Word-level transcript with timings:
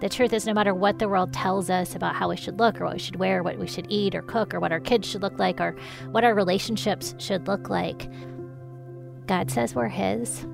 The 0.00 0.08
truth 0.10 0.34
is, 0.34 0.46
no 0.46 0.52
matter 0.52 0.74
what 0.74 0.98
the 0.98 1.08
world 1.08 1.32
tells 1.32 1.70
us 1.70 1.94
about 1.94 2.14
how 2.14 2.28
we 2.28 2.36
should 2.36 2.58
look 2.58 2.80
or 2.80 2.84
what 2.84 2.94
we 2.94 2.98
should 2.98 3.16
wear, 3.16 3.42
what 3.42 3.58
we 3.58 3.66
should 3.66 3.86
eat 3.88 4.14
or 4.14 4.20
cook, 4.20 4.52
or 4.52 4.60
what 4.60 4.72
our 4.72 4.80
kids 4.80 5.08
should 5.08 5.22
look 5.22 5.38
like, 5.38 5.58
or 5.58 5.74
what 6.10 6.22
our 6.22 6.34
relationships 6.34 7.14
should 7.18 7.48
look 7.48 7.70
like, 7.70 8.10
God 9.26 9.50
says 9.50 9.74
we're 9.74 9.88
His. 9.88 10.46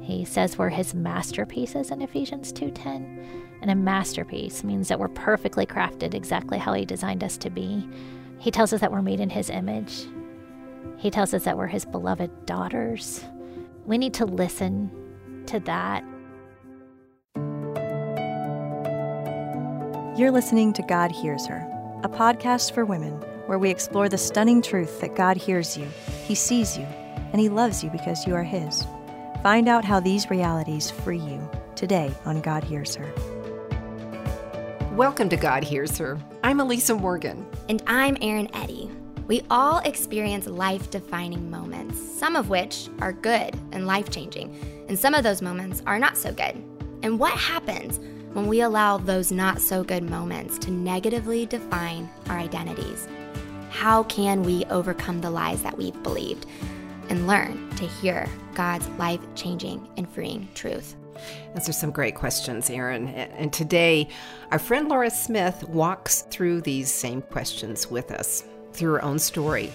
He 0.00 0.24
says 0.24 0.56
we're 0.56 0.68
His 0.68 0.94
masterpieces 0.94 1.90
in 1.90 2.02
Ephesians 2.02 2.52
2:10, 2.52 3.58
and 3.60 3.70
a 3.70 3.74
masterpiece 3.74 4.62
means 4.62 4.88
that 4.88 5.00
we're 5.00 5.08
perfectly 5.08 5.66
crafted 5.66 6.14
exactly 6.14 6.56
how 6.56 6.72
He 6.72 6.84
designed 6.84 7.24
us 7.24 7.36
to 7.38 7.50
be. 7.50 7.88
He 8.38 8.52
tells 8.52 8.72
us 8.72 8.80
that 8.80 8.92
we're 8.92 9.02
made 9.02 9.20
in 9.20 9.30
His 9.30 9.50
image. 9.50 10.06
He 10.96 11.10
tells 11.10 11.34
us 11.34 11.44
that 11.44 11.56
we're 11.58 11.66
His 11.66 11.84
beloved 11.84 12.46
daughters. 12.46 13.24
We 13.86 13.98
need 13.98 14.14
to 14.14 14.24
listen 14.24 14.90
to 15.46 15.58
that 15.60 16.04
You're 20.18 20.32
listening 20.32 20.72
to 20.72 20.82
God 20.82 21.12
Hears 21.12 21.46
Her, 21.46 21.64
a 22.02 22.08
podcast 22.08 22.72
for 22.72 22.84
women 22.84 23.12
where 23.46 23.56
we 23.56 23.70
explore 23.70 24.08
the 24.08 24.18
stunning 24.18 24.60
truth 24.60 25.00
that 25.00 25.14
God 25.14 25.36
hears 25.36 25.76
you, 25.76 25.86
He 26.24 26.34
sees 26.34 26.76
you, 26.76 26.82
and 26.82 27.40
He 27.40 27.48
loves 27.48 27.84
you 27.84 27.90
because 27.90 28.26
you 28.26 28.34
are 28.34 28.42
His. 28.42 28.84
Find 29.44 29.68
out 29.68 29.84
how 29.84 30.00
these 30.00 30.28
realities 30.28 30.90
free 30.90 31.20
you 31.20 31.48
today 31.76 32.12
on 32.24 32.40
God 32.40 32.64
Hears 32.64 32.96
Her. 32.96 33.08
Welcome 34.96 35.28
to 35.28 35.36
God 35.36 35.62
Hears 35.62 35.96
Her. 35.98 36.18
I'm 36.42 36.58
Elisa 36.58 36.96
Morgan. 36.96 37.46
And 37.68 37.80
I'm 37.86 38.16
Erin 38.20 38.52
Eddy. 38.56 38.90
We 39.28 39.42
all 39.50 39.78
experience 39.84 40.48
life 40.48 40.90
defining 40.90 41.48
moments, 41.48 41.96
some 42.18 42.34
of 42.34 42.48
which 42.48 42.88
are 43.00 43.12
good 43.12 43.56
and 43.70 43.86
life 43.86 44.10
changing, 44.10 44.84
and 44.88 44.98
some 44.98 45.14
of 45.14 45.22
those 45.22 45.42
moments 45.42 45.80
are 45.86 46.00
not 46.00 46.16
so 46.16 46.32
good. 46.32 46.56
And 47.04 47.20
what 47.20 47.38
happens 47.38 48.00
when 48.32 48.46
we 48.46 48.60
allow 48.60 48.98
those 48.98 49.32
not 49.32 49.60
so 49.60 49.82
good 49.82 50.02
moments 50.02 50.58
to 50.58 50.70
negatively 50.70 51.46
define 51.46 52.10
our 52.28 52.38
identities? 52.38 53.08
How 53.70 54.02
can 54.04 54.42
we 54.42 54.64
overcome 54.66 55.20
the 55.20 55.30
lies 55.30 55.62
that 55.62 55.76
we've 55.76 56.02
believed 56.02 56.46
and 57.08 57.26
learn 57.26 57.70
to 57.76 57.86
hear 57.86 58.28
God's 58.54 58.88
life 58.90 59.20
changing 59.34 59.88
and 59.96 60.08
freeing 60.08 60.48
truth? 60.54 60.96
Those 61.54 61.68
are 61.68 61.72
some 61.72 61.90
great 61.90 62.14
questions, 62.14 62.70
Erin. 62.70 63.08
And 63.08 63.52
today, 63.52 64.08
our 64.50 64.58
friend 64.58 64.88
Laura 64.88 65.10
Smith 65.10 65.68
walks 65.68 66.22
through 66.22 66.60
these 66.60 66.92
same 66.92 67.22
questions 67.22 67.90
with 67.90 68.10
us 68.10 68.44
through 68.72 68.92
her 68.92 69.04
own 69.04 69.18
story. 69.18 69.72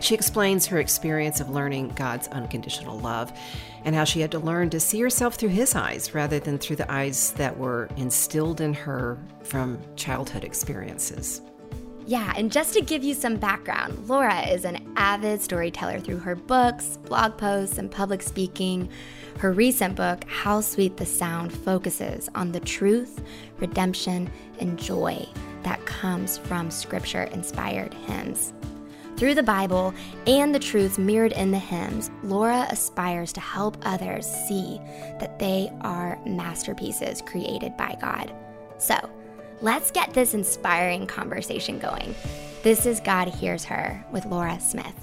She 0.00 0.14
explains 0.14 0.66
her 0.66 0.78
experience 0.78 1.40
of 1.40 1.50
learning 1.50 1.88
God's 1.90 2.28
unconditional 2.28 2.98
love 3.00 3.32
and 3.84 3.94
how 3.94 4.04
she 4.04 4.20
had 4.20 4.30
to 4.32 4.38
learn 4.38 4.70
to 4.70 4.80
see 4.80 5.00
herself 5.00 5.34
through 5.34 5.50
his 5.50 5.74
eyes 5.74 6.14
rather 6.14 6.38
than 6.38 6.58
through 6.58 6.76
the 6.76 6.90
eyes 6.90 7.32
that 7.32 7.58
were 7.58 7.88
instilled 7.96 8.60
in 8.60 8.74
her 8.74 9.18
from 9.42 9.78
childhood 9.96 10.44
experiences. 10.44 11.40
Yeah, 12.06 12.32
and 12.38 12.50
just 12.50 12.72
to 12.72 12.80
give 12.80 13.04
you 13.04 13.12
some 13.12 13.36
background, 13.36 14.08
Laura 14.08 14.40
is 14.48 14.64
an 14.64 14.94
avid 14.96 15.42
storyteller 15.42 16.00
through 16.00 16.20
her 16.20 16.34
books, 16.34 16.96
blog 17.04 17.36
posts, 17.36 17.76
and 17.76 17.90
public 17.90 18.22
speaking. 18.22 18.88
Her 19.38 19.52
recent 19.52 19.94
book, 19.94 20.24
How 20.24 20.62
Sweet 20.62 20.96
the 20.96 21.04
Sound, 21.04 21.52
focuses 21.52 22.30
on 22.34 22.50
the 22.50 22.60
truth, 22.60 23.22
redemption, 23.58 24.30
and 24.58 24.78
joy 24.78 25.28
that 25.64 25.84
comes 25.84 26.38
from 26.38 26.70
scripture 26.70 27.24
inspired 27.24 27.92
hymns. 27.92 28.54
Through 29.18 29.34
the 29.34 29.42
Bible 29.42 29.92
and 30.28 30.54
the 30.54 30.60
truths 30.60 30.96
mirrored 30.96 31.32
in 31.32 31.50
the 31.50 31.58
hymns, 31.58 32.08
Laura 32.22 32.68
aspires 32.70 33.32
to 33.32 33.40
help 33.40 33.76
others 33.82 34.24
see 34.24 34.80
that 35.18 35.40
they 35.40 35.72
are 35.80 36.20
masterpieces 36.24 37.20
created 37.22 37.76
by 37.76 37.98
God. 38.00 38.32
So, 38.78 38.94
let's 39.60 39.90
get 39.90 40.14
this 40.14 40.34
inspiring 40.34 41.08
conversation 41.08 41.80
going. 41.80 42.14
This 42.62 42.86
is 42.86 43.00
God 43.00 43.26
Hears 43.26 43.64
Her 43.64 44.06
with 44.12 44.24
Laura 44.24 44.60
Smith. 44.60 44.94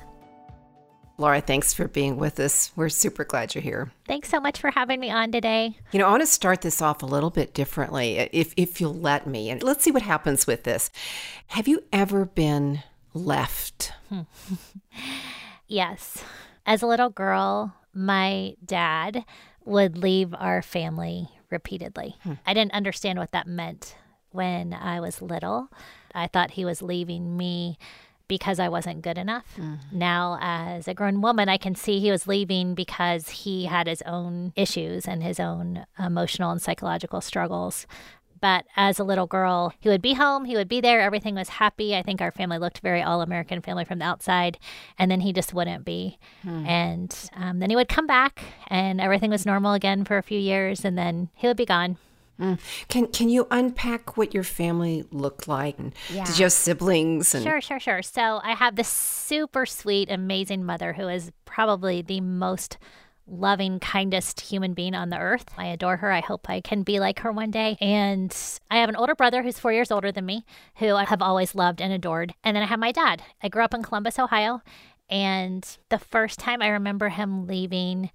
Laura, 1.17 1.41
thanks 1.41 1.73
for 1.73 1.89
being 1.89 2.15
with 2.15 2.39
us. 2.39 2.71
We're 2.77 2.87
super 2.87 3.25
glad 3.25 3.53
you're 3.53 3.61
here. 3.61 3.91
Thanks 4.07 4.29
so 4.29 4.39
much 4.39 4.61
for 4.61 4.71
having 4.71 5.01
me 5.01 5.11
on 5.11 5.33
today. 5.33 5.77
You 5.91 5.99
know, 5.99 6.07
I 6.07 6.11
want 6.11 6.23
to 6.23 6.27
start 6.27 6.61
this 6.61 6.81
off 6.81 7.03
a 7.03 7.05
little 7.05 7.31
bit 7.31 7.53
differently, 7.53 8.29
if, 8.31 8.53
if 8.55 8.79
you'll 8.79 8.93
let 8.93 9.27
me. 9.27 9.49
And 9.49 9.61
let's 9.61 9.83
see 9.83 9.91
what 9.91 10.03
happens 10.03 10.47
with 10.47 10.63
this. 10.63 10.89
Have 11.47 11.67
you 11.67 11.83
ever 11.91 12.23
been 12.23 12.81
left? 13.15 13.93
yes. 15.67 16.23
As 16.65 16.81
a 16.81 16.87
little 16.87 17.09
girl, 17.09 17.73
my 17.93 18.55
dad 18.63 19.25
would 19.63 19.97
leave 19.97 20.33
our 20.37 20.61
family 20.61 21.29
repeatedly. 21.49 22.15
Hmm. 22.21 22.33
I 22.45 22.53
didn't 22.53 22.73
understand 22.73 23.17
what 23.17 23.31
that 23.31 23.47
meant 23.47 23.95
when 24.31 24.73
I 24.73 24.99
was 24.99 25.21
little. 25.21 25.69
I 26.13 26.27
thought 26.27 26.51
he 26.51 26.65
was 26.65 26.81
leaving 26.81 27.37
me 27.37 27.77
because 28.27 28.59
I 28.59 28.69
wasn't 28.69 29.03
good 29.03 29.17
enough. 29.17 29.45
Mm-hmm. 29.55 29.97
Now, 29.97 30.37
as 30.41 30.87
a 30.87 30.93
grown 30.93 31.21
woman, 31.21 31.47
I 31.47 31.57
can 31.57 31.75
see 31.75 31.99
he 31.99 32.11
was 32.11 32.27
leaving 32.27 32.73
because 32.73 33.29
he 33.29 33.65
had 33.65 33.87
his 33.87 34.01
own 34.03 34.51
issues 34.55 35.07
and 35.07 35.21
his 35.21 35.39
own 35.39 35.85
emotional 35.99 36.51
and 36.51 36.61
psychological 36.61 37.21
struggles. 37.21 37.85
But 38.45 38.67
as 38.75 38.99
a 38.99 39.03
little 39.03 39.25
girl, 39.25 39.73
he 39.79 39.89
would 39.89 40.03
be 40.03 40.13
home, 40.13 40.45
he 40.45 40.55
would 40.55 40.67
be 40.67 40.79
there, 40.79 41.01
everything 41.01 41.33
was 41.33 41.49
happy. 41.49 41.95
I 41.95 42.03
think 42.03 42.21
our 42.21 42.29
family 42.29 42.59
looked 42.59 42.77
very 42.77 43.01
all 43.01 43.23
American 43.23 43.59
family 43.59 43.85
from 43.85 43.97
the 43.97 44.05
outside. 44.05 44.59
And 44.99 45.09
then 45.09 45.21
he 45.21 45.33
just 45.33 45.51
wouldn't 45.51 45.83
be. 45.83 46.19
Hmm. 46.43 46.63
And 46.63 47.29
um, 47.35 47.57
then 47.57 47.71
he 47.71 47.75
would 47.75 47.89
come 47.89 48.05
back, 48.05 48.43
and 48.67 49.01
everything 49.01 49.31
was 49.31 49.47
normal 49.47 49.73
again 49.73 50.05
for 50.05 50.19
a 50.19 50.21
few 50.21 50.37
years, 50.37 50.85
and 50.85 50.95
then 50.95 51.29
he 51.33 51.47
would 51.47 51.57
be 51.57 51.65
gone. 51.65 51.97
Mm. 52.39 52.59
Can 52.87 53.07
can 53.07 53.29
you 53.29 53.47
unpack 53.49 54.15
what 54.15 54.33
your 54.33 54.43
family 54.43 55.05
looked 55.09 55.47
like? 55.47 55.77
Yeah. 56.13 56.25
Did 56.25 56.37
you 56.37 56.43
have 56.43 56.53
siblings? 56.53 57.33
And... 57.33 57.43
Sure, 57.43 57.61
sure, 57.61 57.79
sure. 57.79 58.03
So 58.03 58.41
I 58.43 58.53
have 58.53 58.75
this 58.75 58.89
super 58.89 59.65
sweet, 59.65 60.11
amazing 60.11 60.65
mother 60.65 60.93
who 60.93 61.07
is 61.07 61.31
probably 61.45 62.03
the 62.03 62.21
most 62.21 62.77
loving, 63.27 63.79
kindest 63.79 64.41
human 64.41 64.73
being 64.73 64.93
on 64.93 65.09
the 65.09 65.17
earth. 65.17 65.45
I 65.57 65.67
adore 65.67 65.97
her. 65.97 66.11
I 66.11 66.19
hope 66.21 66.49
I 66.49 66.61
can 66.61 66.83
be 66.83 66.99
like 66.99 67.19
her 67.19 67.31
one 67.31 67.51
day. 67.51 67.77
And 67.81 68.35
I 68.69 68.77
have 68.77 68.89
an 68.89 68.95
older 68.95 69.15
brother 69.15 69.43
who's 69.43 69.59
four 69.59 69.73
years 69.73 69.91
older 69.91 70.11
than 70.11 70.25
me, 70.25 70.45
who 70.77 70.93
I 70.93 71.05
have 71.05 71.21
always 71.21 71.55
loved 71.55 71.81
and 71.81 71.91
adored. 71.91 72.33
And 72.43 72.55
then 72.55 72.63
I 72.63 72.67
have 72.67 72.79
my 72.79 72.91
dad. 72.91 73.23
I 73.41 73.49
grew 73.49 73.63
up 73.63 73.73
in 73.73 73.83
Columbus, 73.83 74.19
Ohio. 74.19 74.61
And 75.09 75.65
the 75.89 75.99
first 75.99 76.39
time 76.39 76.61
I 76.61 76.67
remember 76.67 77.09
him 77.09 77.47
leaving, 77.47 78.11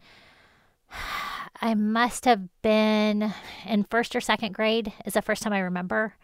I 1.62 1.74
must 1.74 2.24
have 2.24 2.48
been 2.62 3.34
in 3.66 3.84
first 3.84 4.16
or 4.16 4.20
second 4.20 4.54
grade, 4.54 4.92
is 5.04 5.14
the 5.14 5.22
first 5.22 5.42
time 5.42 5.52
I 5.52 5.58
remember. 5.58 6.14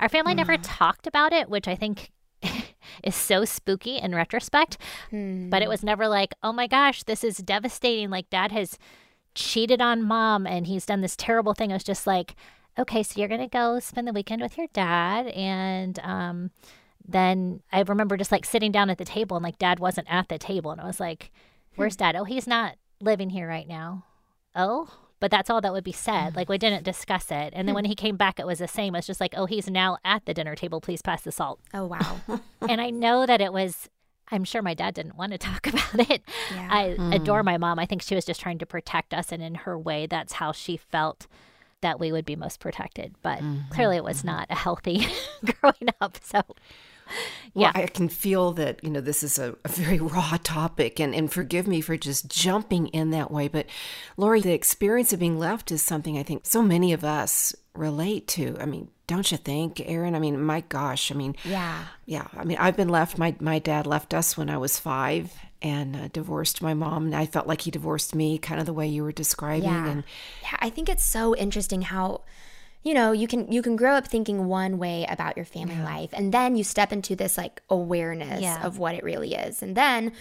Our 0.00 0.08
family 0.08 0.32
mm. 0.32 0.38
never 0.38 0.56
talked 0.56 1.06
about 1.06 1.32
it, 1.32 1.50
which 1.50 1.68
I 1.68 1.74
think 1.74 2.10
is 3.02 3.14
so 3.14 3.44
spooky 3.44 3.96
in 3.96 4.14
retrospect. 4.14 4.78
Hmm. 5.10 5.48
But 5.50 5.62
it 5.62 5.68
was 5.68 5.82
never 5.82 6.08
like, 6.08 6.34
oh 6.42 6.52
my 6.52 6.66
gosh, 6.66 7.02
this 7.02 7.24
is 7.24 7.38
devastating. 7.38 8.10
Like 8.10 8.30
dad 8.30 8.52
has 8.52 8.78
cheated 9.34 9.80
on 9.80 10.02
mom 10.02 10.46
and 10.46 10.66
he's 10.66 10.86
done 10.86 11.00
this 11.00 11.16
terrible 11.16 11.54
thing. 11.54 11.70
It 11.70 11.74
was 11.74 11.84
just 11.84 12.06
like, 12.06 12.34
okay, 12.78 13.02
so 13.02 13.18
you're 13.18 13.28
gonna 13.28 13.48
go 13.48 13.78
spend 13.80 14.06
the 14.06 14.12
weekend 14.12 14.42
with 14.42 14.56
your 14.58 14.68
dad 14.72 15.28
and 15.28 15.98
um 16.00 16.50
then 17.08 17.62
I 17.72 17.82
remember 17.82 18.16
just 18.16 18.32
like 18.32 18.44
sitting 18.44 18.72
down 18.72 18.90
at 18.90 18.98
the 18.98 19.04
table 19.04 19.36
and 19.36 19.44
like 19.44 19.58
dad 19.58 19.78
wasn't 19.78 20.12
at 20.12 20.28
the 20.28 20.38
table 20.38 20.72
and 20.72 20.80
I 20.80 20.86
was 20.86 21.00
like, 21.00 21.30
Where's 21.76 21.94
hmm. 21.94 22.00
dad? 22.00 22.16
Oh, 22.16 22.24
he's 22.24 22.46
not 22.46 22.76
living 23.00 23.30
here 23.30 23.48
right 23.48 23.68
now. 23.68 24.04
Oh, 24.54 24.88
but 25.20 25.30
that's 25.30 25.48
all 25.48 25.60
that 25.60 25.72
would 25.72 25.84
be 25.84 25.92
said. 25.92 26.36
Like 26.36 26.48
we 26.48 26.58
didn't 26.58 26.84
discuss 26.84 27.30
it. 27.30 27.52
And 27.54 27.66
then 27.66 27.74
when 27.74 27.84
he 27.84 27.94
came 27.94 28.16
back, 28.16 28.38
it 28.38 28.46
was 28.46 28.58
the 28.58 28.68
same. 28.68 28.94
It 28.94 28.98
was 28.98 29.06
just 29.06 29.20
like, 29.20 29.34
oh, 29.36 29.46
he's 29.46 29.68
now 29.68 29.98
at 30.04 30.24
the 30.26 30.34
dinner 30.34 30.54
table. 30.54 30.80
Please 30.80 31.02
pass 31.02 31.22
the 31.22 31.32
salt. 31.32 31.60
Oh, 31.72 31.86
wow. 31.86 32.20
and 32.68 32.80
I 32.80 32.90
know 32.90 33.24
that 33.26 33.40
it 33.40 33.52
was, 33.52 33.88
I'm 34.30 34.44
sure 34.44 34.60
my 34.60 34.74
dad 34.74 34.94
didn't 34.94 35.16
want 35.16 35.32
to 35.32 35.38
talk 35.38 35.66
about 35.66 36.10
it. 36.10 36.22
Yeah. 36.52 36.68
I 36.70 36.82
mm. 36.98 37.14
adore 37.14 37.42
my 37.42 37.56
mom. 37.56 37.78
I 37.78 37.86
think 37.86 38.02
she 38.02 38.14
was 38.14 38.24
just 38.24 38.40
trying 38.40 38.58
to 38.58 38.66
protect 38.66 39.14
us. 39.14 39.32
And 39.32 39.42
in 39.42 39.54
her 39.54 39.78
way, 39.78 40.06
that's 40.06 40.34
how 40.34 40.52
she 40.52 40.76
felt 40.76 41.26
that 41.80 41.98
we 42.00 42.12
would 42.12 42.24
be 42.24 42.36
most 42.36 42.60
protected. 42.60 43.14
But 43.22 43.38
mm-hmm. 43.38 43.70
clearly 43.70 43.96
it 43.96 44.04
was 44.04 44.18
mm-hmm. 44.18 44.28
not 44.28 44.46
a 44.50 44.54
healthy 44.54 45.06
growing 45.60 45.88
up. 46.00 46.18
So 46.22 46.42
yeah. 47.54 47.72
Well, 47.74 47.84
I 47.84 47.86
can 47.86 48.08
feel 48.08 48.52
that, 48.52 48.82
you 48.82 48.90
know, 48.90 49.00
this 49.00 49.22
is 49.22 49.38
a, 49.38 49.56
a, 49.64 49.68
very 49.68 49.98
raw 50.00 50.36
topic 50.42 51.00
and, 51.00 51.14
and 51.14 51.32
forgive 51.32 51.66
me 51.66 51.80
for 51.80 51.96
just 51.96 52.28
jumping 52.28 52.88
in 52.88 53.10
that 53.10 53.30
way. 53.30 53.48
But 53.48 53.66
Lori, 54.16 54.40
the 54.40 54.52
experience 54.52 55.12
of 55.12 55.20
being 55.20 55.38
left 55.38 55.70
is 55.70 55.82
something 55.82 56.18
I 56.18 56.22
think 56.22 56.46
so 56.46 56.62
many 56.62 56.92
of 56.92 57.04
us 57.04 57.54
relate 57.74 58.26
to. 58.28 58.56
I 58.60 58.66
mean, 58.66 58.88
don't 59.06 59.30
you 59.30 59.38
think, 59.38 59.80
Erin? 59.80 60.14
I 60.14 60.18
mean, 60.18 60.40
my 60.40 60.62
gosh, 60.62 61.12
I 61.12 61.14
mean, 61.14 61.36
yeah. 61.44 61.84
Yeah. 62.06 62.26
I 62.36 62.44
mean, 62.44 62.58
I've 62.58 62.76
been 62.76 62.88
left. 62.88 63.18
My, 63.18 63.34
my 63.40 63.58
dad 63.58 63.86
left 63.86 64.12
us 64.12 64.36
when 64.36 64.50
I 64.50 64.58
was 64.58 64.78
five 64.78 65.32
and 65.62 65.96
uh, 65.96 66.08
divorced 66.08 66.60
my 66.60 66.74
mom. 66.74 67.06
And 67.06 67.14
I 67.14 67.26
felt 67.26 67.46
like 67.46 67.62
he 67.62 67.70
divorced 67.70 68.14
me, 68.14 68.38
kind 68.38 68.60
of 68.60 68.66
the 68.66 68.72
way 68.72 68.86
you 68.86 69.02
were 69.02 69.12
describing. 69.12 69.64
Yeah. 69.64 69.88
And 69.88 70.04
yeah, 70.42 70.56
I 70.60 70.70
think 70.70 70.88
it's 70.88 71.04
so 71.04 71.34
interesting 71.36 71.82
how 71.82 72.22
you 72.86 72.94
know 72.94 73.10
you 73.10 73.26
can 73.26 73.50
you 73.50 73.62
can 73.62 73.74
grow 73.74 73.94
up 73.94 74.06
thinking 74.06 74.46
one 74.46 74.78
way 74.78 75.04
about 75.08 75.36
your 75.36 75.44
family 75.44 75.74
yeah. 75.74 75.84
life 75.84 76.10
and 76.12 76.32
then 76.32 76.54
you 76.54 76.62
step 76.62 76.92
into 76.92 77.16
this 77.16 77.36
like 77.36 77.60
awareness 77.68 78.40
yeah. 78.40 78.64
of 78.64 78.78
what 78.78 78.94
it 78.94 79.02
really 79.02 79.34
is 79.34 79.60
and 79.60 79.76
then 79.76 80.12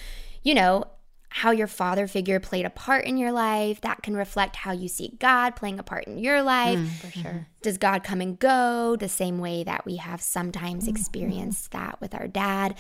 you 0.42 0.56
know 0.56 0.84
how 1.30 1.52
your 1.52 1.68
father 1.68 2.08
figure 2.08 2.40
played 2.40 2.66
a 2.66 2.70
part 2.70 3.04
in 3.04 3.18
your 3.18 3.34
life. 3.34 3.82
That 3.82 4.02
can 4.02 4.16
reflect 4.16 4.56
how 4.56 4.72
you 4.72 4.88
see 4.88 5.18
God 5.20 5.58
playing 5.58 5.80
a 5.80 5.84
part 5.84 6.06
in 6.06 6.18
your 6.18 6.42
life. 6.42 6.80
Mm, 6.80 6.88
for 6.88 7.12
sure. 7.12 7.48
Does 7.62 7.78
God 7.78 8.06
come 8.06 8.22
and 8.22 8.40
go 8.40 8.96
the 8.96 9.10
same 9.10 9.40
way 9.40 9.66
that 9.66 9.86
we 9.86 9.98
have 9.98 10.22
sometimes 10.22 10.88
experienced 10.88 11.72
that 11.72 12.00
with 12.00 12.16
our 12.16 12.30
dad? 12.30 12.76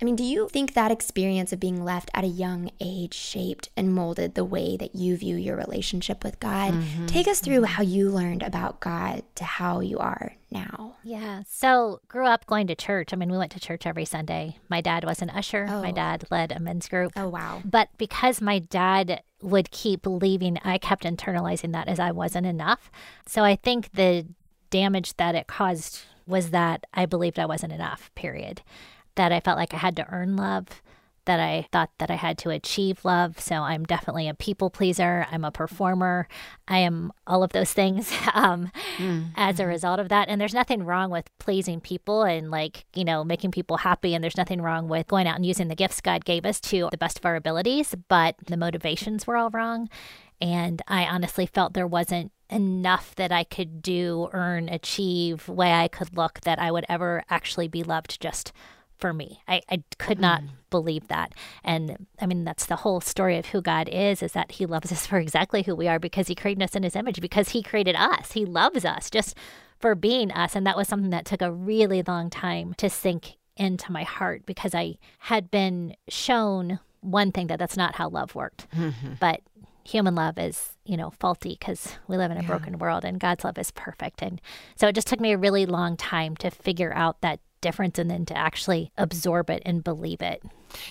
I 0.00 0.04
mean, 0.04 0.16
do 0.16 0.24
you 0.24 0.48
think 0.48 0.72
that 0.72 0.90
experience 0.90 1.52
of 1.52 1.60
being 1.60 1.84
left 1.84 2.10
at 2.14 2.24
a 2.24 2.28
young 2.28 2.70
age 2.80 3.12
shaped 3.12 3.68
and 3.76 3.92
molded 3.92 4.34
the 4.34 4.44
way 4.44 4.78
that 4.78 4.94
you 4.94 5.16
view 5.16 5.36
your 5.36 5.56
relationship 5.56 6.24
with 6.24 6.40
God? 6.40 6.72
Mm-hmm. 6.72 7.06
Take 7.06 7.28
us 7.28 7.40
through 7.40 7.64
how 7.64 7.82
you 7.82 8.08
learned 8.08 8.42
about 8.42 8.80
God 8.80 9.22
to 9.34 9.44
how 9.44 9.80
you 9.80 9.98
are 9.98 10.36
now. 10.50 10.96
Yeah. 11.04 11.42
So, 11.46 12.00
grew 12.08 12.26
up 12.26 12.46
going 12.46 12.66
to 12.68 12.74
church. 12.74 13.12
I 13.12 13.16
mean, 13.16 13.30
we 13.30 13.36
went 13.36 13.52
to 13.52 13.60
church 13.60 13.86
every 13.86 14.06
Sunday. 14.06 14.56
My 14.70 14.80
dad 14.80 15.04
was 15.04 15.20
an 15.20 15.28
usher. 15.30 15.66
Oh. 15.68 15.82
My 15.82 15.92
dad 15.92 16.24
led 16.30 16.50
a 16.50 16.60
men's 16.60 16.88
group. 16.88 17.12
Oh, 17.14 17.28
wow. 17.28 17.60
But 17.64 17.90
because 17.98 18.40
my 18.40 18.58
dad 18.58 19.22
would 19.42 19.70
keep 19.70 20.06
leaving, 20.06 20.58
I 20.64 20.78
kept 20.78 21.04
internalizing 21.04 21.72
that 21.72 21.88
as 21.88 22.00
I 22.00 22.10
wasn't 22.10 22.46
enough. 22.46 22.90
So, 23.26 23.44
I 23.44 23.54
think 23.54 23.92
the 23.92 24.26
damage 24.70 25.16
that 25.18 25.34
it 25.34 25.46
caused 25.46 26.00
was 26.26 26.50
that 26.50 26.86
I 26.94 27.04
believed 27.04 27.38
I 27.38 27.46
wasn't 27.46 27.72
enough, 27.72 28.10
period 28.14 28.62
that 29.14 29.32
I 29.32 29.40
felt 29.40 29.58
like 29.58 29.74
I 29.74 29.78
had 29.78 29.96
to 29.96 30.06
earn 30.10 30.36
love, 30.36 30.82
that 31.26 31.38
I 31.40 31.68
thought 31.70 31.90
that 31.98 32.10
I 32.10 32.14
had 32.14 32.38
to 32.38 32.50
achieve 32.50 33.04
love. 33.04 33.38
So 33.38 33.56
I'm 33.56 33.84
definitely 33.84 34.28
a 34.28 34.34
people 34.34 34.70
pleaser. 34.70 35.26
I'm 35.30 35.44
a 35.44 35.50
performer. 35.52 36.26
I 36.66 36.78
am 36.78 37.12
all 37.26 37.42
of 37.42 37.52
those 37.52 37.72
things 37.72 38.12
um, 38.34 38.70
mm. 38.96 39.28
as 39.36 39.60
a 39.60 39.66
result 39.66 40.00
of 40.00 40.08
that. 40.08 40.28
And 40.28 40.40
there's 40.40 40.54
nothing 40.54 40.82
wrong 40.82 41.10
with 41.10 41.30
pleasing 41.38 41.80
people 41.80 42.22
and 42.22 42.50
like, 42.50 42.84
you 42.94 43.04
know, 43.04 43.22
making 43.22 43.52
people 43.52 43.78
happy. 43.78 44.14
And 44.14 44.24
there's 44.24 44.36
nothing 44.36 44.62
wrong 44.62 44.88
with 44.88 45.06
going 45.06 45.26
out 45.26 45.36
and 45.36 45.46
using 45.46 45.68
the 45.68 45.74
gifts 45.74 46.00
God 46.00 46.24
gave 46.24 46.46
us 46.46 46.60
to 46.62 46.88
the 46.90 46.98
best 46.98 47.18
of 47.18 47.26
our 47.26 47.36
abilities. 47.36 47.94
But 48.08 48.36
the 48.46 48.56
motivations 48.56 49.26
were 49.26 49.36
all 49.36 49.50
wrong. 49.50 49.88
And 50.40 50.80
I 50.88 51.04
honestly 51.04 51.44
felt 51.44 51.74
there 51.74 51.86
wasn't 51.86 52.32
enough 52.48 53.14
that 53.16 53.30
I 53.30 53.44
could 53.44 53.82
do, 53.82 54.28
earn, 54.32 54.68
achieve, 54.68 55.48
way 55.48 55.72
I 55.72 55.86
could 55.86 56.16
look 56.16 56.40
that 56.40 56.58
I 56.58 56.70
would 56.70 56.86
ever 56.88 57.22
actually 57.28 57.68
be 57.68 57.82
loved 57.82 58.20
just 58.20 58.52
for 59.00 59.12
me. 59.12 59.42
I, 59.48 59.62
I 59.68 59.82
could 59.98 60.20
not 60.20 60.42
mm. 60.42 60.48
believe 60.70 61.08
that. 61.08 61.32
And 61.64 62.06
I 62.20 62.26
mean, 62.26 62.44
that's 62.44 62.66
the 62.66 62.76
whole 62.76 63.00
story 63.00 63.38
of 63.38 63.46
who 63.46 63.60
God 63.60 63.88
is, 63.88 64.22
is 64.22 64.32
that 64.32 64.52
he 64.52 64.66
loves 64.66 64.92
us 64.92 65.06
for 65.08 65.18
exactly 65.18 65.62
who 65.62 65.74
we 65.74 65.88
are 65.88 65.98
because 65.98 66.28
he 66.28 66.34
created 66.34 66.62
us 66.62 66.76
in 66.76 66.82
his 66.82 66.96
image, 66.96 67.20
because 67.20 67.50
he 67.50 67.62
created 67.62 67.96
us. 67.96 68.32
He 68.32 68.44
loves 68.44 68.84
us 68.84 69.10
just 69.10 69.36
for 69.78 69.94
being 69.94 70.30
us. 70.32 70.54
And 70.54 70.66
that 70.66 70.76
was 70.76 70.88
something 70.88 71.10
that 71.10 71.24
took 71.24 71.42
a 71.42 71.52
really 71.52 72.02
long 72.02 72.30
time 72.30 72.74
to 72.74 72.90
sink 72.90 73.36
into 73.56 73.92
my 73.92 74.04
heart 74.04 74.46
because 74.46 74.74
I 74.74 74.96
had 75.18 75.50
been 75.50 75.96
shown 76.08 76.80
one 77.00 77.32
thing 77.32 77.46
that 77.48 77.58
that's 77.58 77.76
not 77.76 77.94
how 77.96 78.08
love 78.08 78.34
worked. 78.34 78.70
Mm-hmm. 78.72 79.14
But 79.18 79.40
human 79.84 80.14
love 80.14 80.38
is, 80.38 80.74
you 80.84 80.96
know, 80.96 81.10
faulty 81.18 81.56
because 81.58 81.96
we 82.06 82.16
live 82.16 82.30
in 82.30 82.36
a 82.36 82.42
yeah. 82.42 82.46
broken 82.46 82.78
world 82.78 83.04
and 83.04 83.18
God's 83.18 83.44
love 83.44 83.58
is 83.58 83.70
perfect. 83.70 84.22
And 84.22 84.40
so 84.76 84.88
it 84.88 84.94
just 84.94 85.08
took 85.08 85.20
me 85.20 85.32
a 85.32 85.38
really 85.38 85.66
long 85.66 85.96
time 85.96 86.36
to 86.36 86.50
figure 86.50 86.92
out 86.94 87.20
that 87.22 87.40
difference 87.60 87.98
and 87.98 88.10
then 88.10 88.24
to 88.26 88.36
actually 88.36 88.92
absorb 88.96 89.50
it 89.50 89.62
and 89.64 89.84
believe 89.84 90.22
it. 90.22 90.42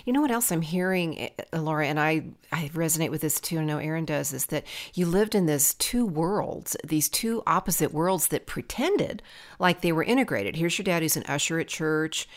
You 0.06 0.14
know 0.14 0.22
what 0.22 0.32
else 0.32 0.52
I'm 0.52 0.62
hearing, 0.62 1.20
eh, 1.20 1.30
Laura, 1.54 1.88
and 1.88 2.00
I, 2.00 2.24
I 2.52 2.70
resonate 2.74 3.12
with 3.12 3.22
this 3.22 3.40
too. 3.40 3.60
I 3.60 3.64
know 3.64 3.78
Erin 3.78 4.06
does, 4.06 4.34
is 4.34 4.48
that 4.48 4.66
you 4.94 5.06
lived 5.06 5.36
in 5.36 5.46
this 5.46 5.74
two 5.74 6.06
worlds, 6.06 6.76
these 6.84 7.10
two 7.10 7.44
opposite 7.48 7.94
worlds 7.94 8.28
that 8.28 8.46
pretended 8.46 9.22
like 9.58 9.82
they 9.82 9.92
were 9.92 10.04
integrated. 10.04 10.56
Here's 10.56 10.78
your 10.78 10.84
dad 10.84 11.02
who's 11.02 11.18
an 11.18 11.24
usher 11.28 11.60
at 11.60 11.68
church 11.68 12.28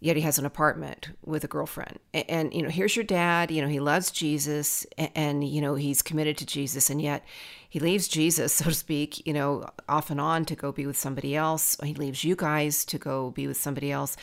yet 0.00 0.16
he 0.16 0.22
has 0.22 0.38
an 0.38 0.46
apartment 0.46 1.10
with 1.24 1.44
a 1.44 1.48
girlfriend. 1.48 1.98
And, 2.14 2.24
and, 2.28 2.54
you 2.54 2.62
know, 2.62 2.70
here's 2.70 2.96
your 2.96 3.04
dad, 3.04 3.50
you 3.50 3.60
know, 3.60 3.68
he 3.68 3.80
loves 3.80 4.10
Jesus 4.10 4.86
and, 4.96 5.10
and, 5.14 5.48
you 5.48 5.60
know, 5.60 5.74
he's 5.74 6.00
committed 6.00 6.38
to 6.38 6.46
Jesus. 6.46 6.88
And 6.88 7.02
yet 7.02 7.24
he 7.68 7.78
leaves 7.78 8.08
Jesus, 8.08 8.52
so 8.54 8.64
to 8.64 8.74
speak, 8.74 9.26
you 9.26 9.34
know, 9.34 9.68
off 9.88 10.10
and 10.10 10.20
on 10.20 10.46
to 10.46 10.56
go 10.56 10.72
be 10.72 10.86
with 10.86 10.96
somebody 10.96 11.36
else. 11.36 11.76
He 11.82 11.94
leaves 11.94 12.24
you 12.24 12.34
guys 12.34 12.84
to 12.86 12.98
go 12.98 13.30
be 13.30 13.46
with 13.46 13.58
somebody 13.58 13.92
else. 13.92 14.16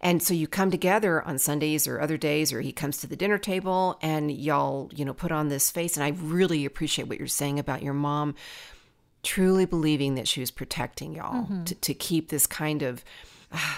And 0.00 0.20
so 0.22 0.34
you 0.34 0.48
come 0.48 0.70
together 0.70 1.22
on 1.22 1.38
Sundays 1.38 1.86
or 1.86 2.00
other 2.00 2.16
days, 2.16 2.52
or 2.52 2.60
he 2.60 2.72
comes 2.72 2.98
to 2.98 3.06
the 3.06 3.16
dinner 3.16 3.38
table 3.38 3.98
and 4.02 4.32
y'all, 4.32 4.90
you 4.94 5.04
know, 5.04 5.14
put 5.14 5.30
on 5.30 5.48
this 5.48 5.70
face. 5.70 5.96
And 5.96 6.02
I 6.02 6.08
really 6.20 6.64
appreciate 6.64 7.06
what 7.06 7.18
you're 7.18 7.28
saying 7.28 7.58
about 7.58 7.82
your 7.82 7.94
mom 7.94 8.34
truly 9.22 9.66
believing 9.66 10.14
that 10.14 10.26
she 10.26 10.40
was 10.40 10.50
protecting 10.50 11.14
y'all 11.14 11.44
mm-hmm. 11.44 11.64
to, 11.64 11.74
to 11.74 11.94
keep 11.94 12.30
this 12.30 12.46
kind 12.46 12.82
of 12.82 13.04
uh, 13.52 13.76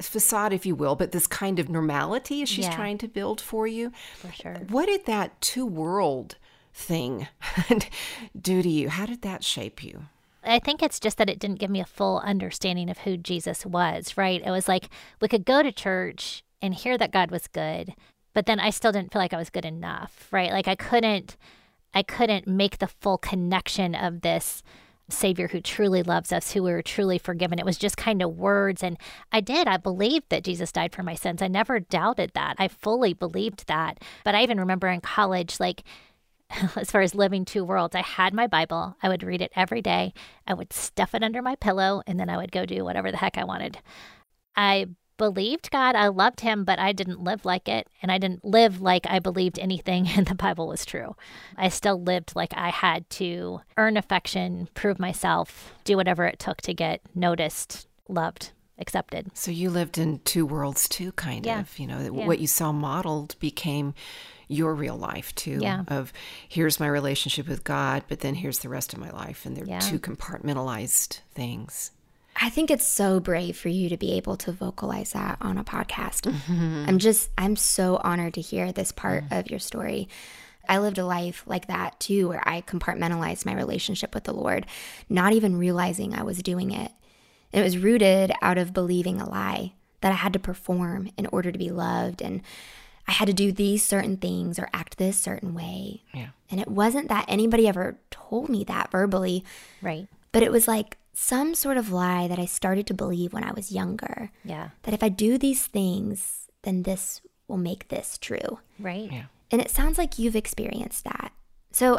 facade, 0.00 0.52
if 0.52 0.66
you 0.66 0.74
will, 0.74 0.94
but 0.96 1.12
this 1.12 1.26
kind 1.26 1.58
of 1.58 1.68
normality 1.68 2.44
she's 2.44 2.66
yeah. 2.66 2.74
trying 2.74 2.98
to 2.98 3.08
build 3.08 3.40
for 3.40 3.66
you. 3.66 3.92
For 4.16 4.32
sure. 4.32 4.56
What 4.68 4.86
did 4.86 5.06
that 5.06 5.40
two 5.40 5.66
world 5.66 6.36
thing 6.72 7.28
do 8.40 8.62
to 8.62 8.68
you? 8.68 8.88
How 8.88 9.06
did 9.06 9.22
that 9.22 9.44
shape 9.44 9.82
you? 9.82 10.06
I 10.44 10.58
think 10.58 10.82
it's 10.82 11.00
just 11.00 11.18
that 11.18 11.28
it 11.28 11.38
didn't 11.38 11.58
give 11.58 11.70
me 11.70 11.80
a 11.80 11.86
full 11.86 12.20
understanding 12.20 12.88
of 12.88 12.98
who 12.98 13.16
Jesus 13.16 13.66
was, 13.66 14.16
right? 14.16 14.42
It 14.44 14.50
was 14.50 14.68
like 14.68 14.88
we 15.20 15.28
could 15.28 15.44
go 15.44 15.62
to 15.62 15.72
church 15.72 16.42
and 16.62 16.74
hear 16.74 16.96
that 16.96 17.12
God 17.12 17.30
was 17.30 17.48
good, 17.48 17.94
but 18.34 18.46
then 18.46 18.60
I 18.60 18.70
still 18.70 18.92
didn't 18.92 19.12
feel 19.12 19.20
like 19.20 19.34
I 19.34 19.38
was 19.38 19.50
good 19.50 19.64
enough, 19.64 20.28
right? 20.30 20.50
Like 20.52 20.68
I 20.68 20.74
couldn't 20.74 21.36
I 21.94 22.02
couldn't 22.02 22.46
make 22.46 22.78
the 22.78 22.86
full 22.86 23.18
connection 23.18 23.94
of 23.94 24.20
this 24.20 24.62
Savior 25.08 25.48
who 25.48 25.60
truly 25.60 26.02
loves 26.02 26.32
us, 26.32 26.52
who 26.52 26.62
we 26.62 26.72
were 26.72 26.82
truly 26.82 27.18
forgiven. 27.18 27.58
It 27.58 27.64
was 27.64 27.78
just 27.78 27.96
kind 27.96 28.22
of 28.22 28.36
words. 28.36 28.82
And 28.82 28.98
I 29.32 29.40
did. 29.40 29.66
I 29.66 29.76
believed 29.76 30.28
that 30.28 30.44
Jesus 30.44 30.72
died 30.72 30.92
for 30.94 31.02
my 31.02 31.14
sins. 31.14 31.42
I 31.42 31.48
never 31.48 31.80
doubted 31.80 32.32
that. 32.34 32.56
I 32.58 32.68
fully 32.68 33.14
believed 33.14 33.66
that. 33.68 33.98
But 34.24 34.34
I 34.34 34.42
even 34.42 34.60
remember 34.60 34.88
in 34.88 35.00
college, 35.00 35.58
like, 35.60 35.82
as 36.76 36.90
far 36.90 37.00
as 37.00 37.14
living 37.14 37.44
two 37.44 37.64
worlds, 37.64 37.94
I 37.94 38.02
had 38.02 38.32
my 38.34 38.46
Bible. 38.46 38.96
I 39.02 39.08
would 39.08 39.22
read 39.22 39.42
it 39.42 39.52
every 39.54 39.82
day. 39.82 40.12
I 40.46 40.54
would 40.54 40.72
stuff 40.72 41.14
it 41.14 41.22
under 41.22 41.42
my 41.42 41.56
pillow, 41.56 42.02
and 42.06 42.18
then 42.18 42.30
I 42.30 42.36
would 42.36 42.52
go 42.52 42.64
do 42.64 42.84
whatever 42.84 43.10
the 43.10 43.18
heck 43.18 43.38
I 43.38 43.44
wanted. 43.44 43.78
I 44.56 44.86
believed 45.18 45.70
God, 45.70 45.94
I 45.94 46.08
loved 46.08 46.40
him, 46.40 46.64
but 46.64 46.78
I 46.78 46.92
didn't 46.92 47.22
live 47.22 47.44
like 47.44 47.68
it. 47.68 47.86
And 48.00 48.10
I 48.10 48.16
didn't 48.16 48.44
live 48.44 48.80
like 48.80 49.06
I 49.08 49.18
believed 49.18 49.58
anything 49.58 50.06
in 50.16 50.24
the 50.24 50.34
Bible 50.34 50.68
was 50.68 50.86
true. 50.86 51.14
I 51.56 51.68
still 51.68 52.00
lived 52.00 52.34
like 52.34 52.54
I 52.56 52.70
had 52.70 53.08
to 53.10 53.60
earn 53.76 53.96
affection, 53.96 54.68
prove 54.74 54.98
myself, 54.98 55.74
do 55.84 55.96
whatever 55.96 56.24
it 56.24 56.38
took 56.38 56.62
to 56.62 56.72
get 56.72 57.02
noticed, 57.14 57.86
loved, 58.08 58.52
accepted. 58.78 59.30
So 59.34 59.50
you 59.50 59.68
lived 59.68 59.98
in 59.98 60.20
two 60.20 60.46
worlds 60.46 60.88
too, 60.88 61.12
kind 61.12 61.44
yeah. 61.44 61.60
of. 61.60 61.78
You 61.78 61.88
know, 61.88 62.00
yeah. 62.00 62.26
what 62.26 62.38
you 62.38 62.46
saw 62.46 62.72
modeled 62.72 63.38
became 63.40 63.94
your 64.48 64.74
real 64.74 64.96
life 64.96 65.34
too 65.34 65.58
yeah. 65.60 65.84
of 65.88 66.10
here's 66.48 66.80
my 66.80 66.88
relationship 66.88 67.46
with 67.46 67.64
god 67.64 68.02
but 68.08 68.20
then 68.20 68.34
here's 68.34 68.60
the 68.60 68.68
rest 68.68 68.94
of 68.94 68.98
my 68.98 69.10
life 69.10 69.44
and 69.44 69.54
they're 69.54 69.78
two 69.80 69.98
compartmentalized 69.98 71.20
things 71.34 71.90
I 72.40 72.50
think 72.50 72.70
it's 72.70 72.86
so 72.86 73.20
brave 73.20 73.56
for 73.56 73.68
you 73.68 73.88
to 73.88 73.96
be 73.96 74.12
able 74.12 74.36
to 74.38 74.52
vocalize 74.52 75.12
that 75.12 75.38
on 75.40 75.58
a 75.58 75.64
podcast. 75.64 76.30
Mm-hmm. 76.30 76.84
I'm 76.86 76.98
just, 76.98 77.30
I'm 77.36 77.56
so 77.56 78.00
honored 78.02 78.34
to 78.34 78.40
hear 78.40 78.72
this 78.72 78.92
part 78.92 79.24
mm 79.24 79.38
of 79.38 79.50
your 79.50 79.58
story. 79.58 80.08
I 80.68 80.78
lived 80.78 80.98
a 80.98 81.04
life 81.04 81.42
like 81.46 81.66
that 81.66 81.98
too, 81.98 82.28
where 82.28 82.46
I 82.46 82.60
compartmentalized 82.62 83.46
my 83.46 83.54
relationship 83.54 84.14
with 84.14 84.24
the 84.24 84.34
Lord, 84.34 84.66
not 85.08 85.32
even 85.32 85.56
realizing 85.56 86.14
I 86.14 86.22
was 86.22 86.42
doing 86.42 86.70
it. 86.70 86.92
And 87.52 87.60
it 87.60 87.64
was 87.64 87.78
rooted 87.78 88.32
out 88.42 88.58
of 88.58 88.74
believing 88.74 89.20
a 89.20 89.28
lie 89.28 89.72
that 90.02 90.12
I 90.12 90.16
had 90.16 90.34
to 90.34 90.38
perform 90.38 91.10
in 91.16 91.26
order 91.26 91.50
to 91.50 91.58
be 91.58 91.70
loved. 91.70 92.20
And 92.22 92.42
I 93.06 93.12
had 93.12 93.26
to 93.26 93.32
do 93.32 93.50
these 93.50 93.84
certain 93.84 94.18
things 94.18 94.58
or 94.58 94.68
act 94.72 94.98
this 94.98 95.18
certain 95.18 95.54
way. 95.54 96.02
Yeah. 96.12 96.28
And 96.50 96.60
it 96.60 96.68
wasn't 96.68 97.08
that 97.08 97.24
anybody 97.26 97.66
ever 97.66 97.98
told 98.10 98.48
me 98.48 98.64
that 98.64 98.90
verbally. 98.90 99.44
Right. 99.80 100.08
But 100.32 100.42
it 100.42 100.52
was 100.52 100.68
like 100.68 100.97
some 101.20 101.52
sort 101.52 101.76
of 101.76 101.90
lie 101.90 102.28
that 102.28 102.38
I 102.38 102.44
started 102.44 102.86
to 102.86 102.94
believe 102.94 103.32
when 103.32 103.42
I 103.42 103.52
was 103.52 103.72
younger. 103.72 104.30
Yeah. 104.44 104.70
That 104.84 104.94
if 104.94 105.02
I 105.02 105.08
do 105.08 105.36
these 105.36 105.66
things, 105.66 106.46
then 106.62 106.84
this 106.84 107.20
will 107.48 107.56
make 107.56 107.88
this 107.88 108.18
true. 108.18 108.60
Right. 108.78 109.10
Yeah. 109.10 109.24
And 109.50 109.60
it 109.60 109.70
sounds 109.70 109.98
like 109.98 110.18
you've 110.18 110.36
experienced 110.36 111.02
that. 111.04 111.32
So 111.72 111.98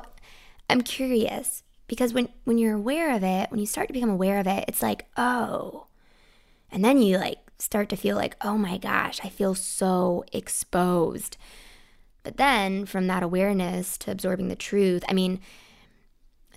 I'm 0.70 0.82
curious 0.82 1.64
because 1.88 2.14
when 2.14 2.30
when 2.46 2.58
you're 2.58 2.76
aware 2.76 3.14
of 3.14 3.24
it, 3.24 3.52
when 3.52 3.60
you 3.60 3.66
start 3.66 3.88
to 3.90 3.94
become 3.94 4.10
aware 4.10 4.40
of 4.40 4.48
it, 4.48 4.64
it's 4.70 4.82
like, 4.82 5.06
"Oh." 5.18 5.88
And 6.72 6.86
then 6.86 7.02
you 7.02 7.18
like 7.18 7.40
start 7.58 7.90
to 7.90 7.98
feel 7.98 8.16
like, 8.16 8.38
"Oh 8.42 8.58
my 8.58 8.78
gosh, 8.78 9.20
I 9.22 9.28
feel 9.30 9.54
so 9.54 10.24
exposed." 10.32 11.36
But 12.24 12.38
then 12.38 12.86
from 12.86 13.08
that 13.08 13.24
awareness 13.24 13.98
to 14.00 14.12
absorbing 14.12 14.48
the 14.48 14.56
truth, 14.56 15.04
I 15.10 15.14
mean, 15.14 15.42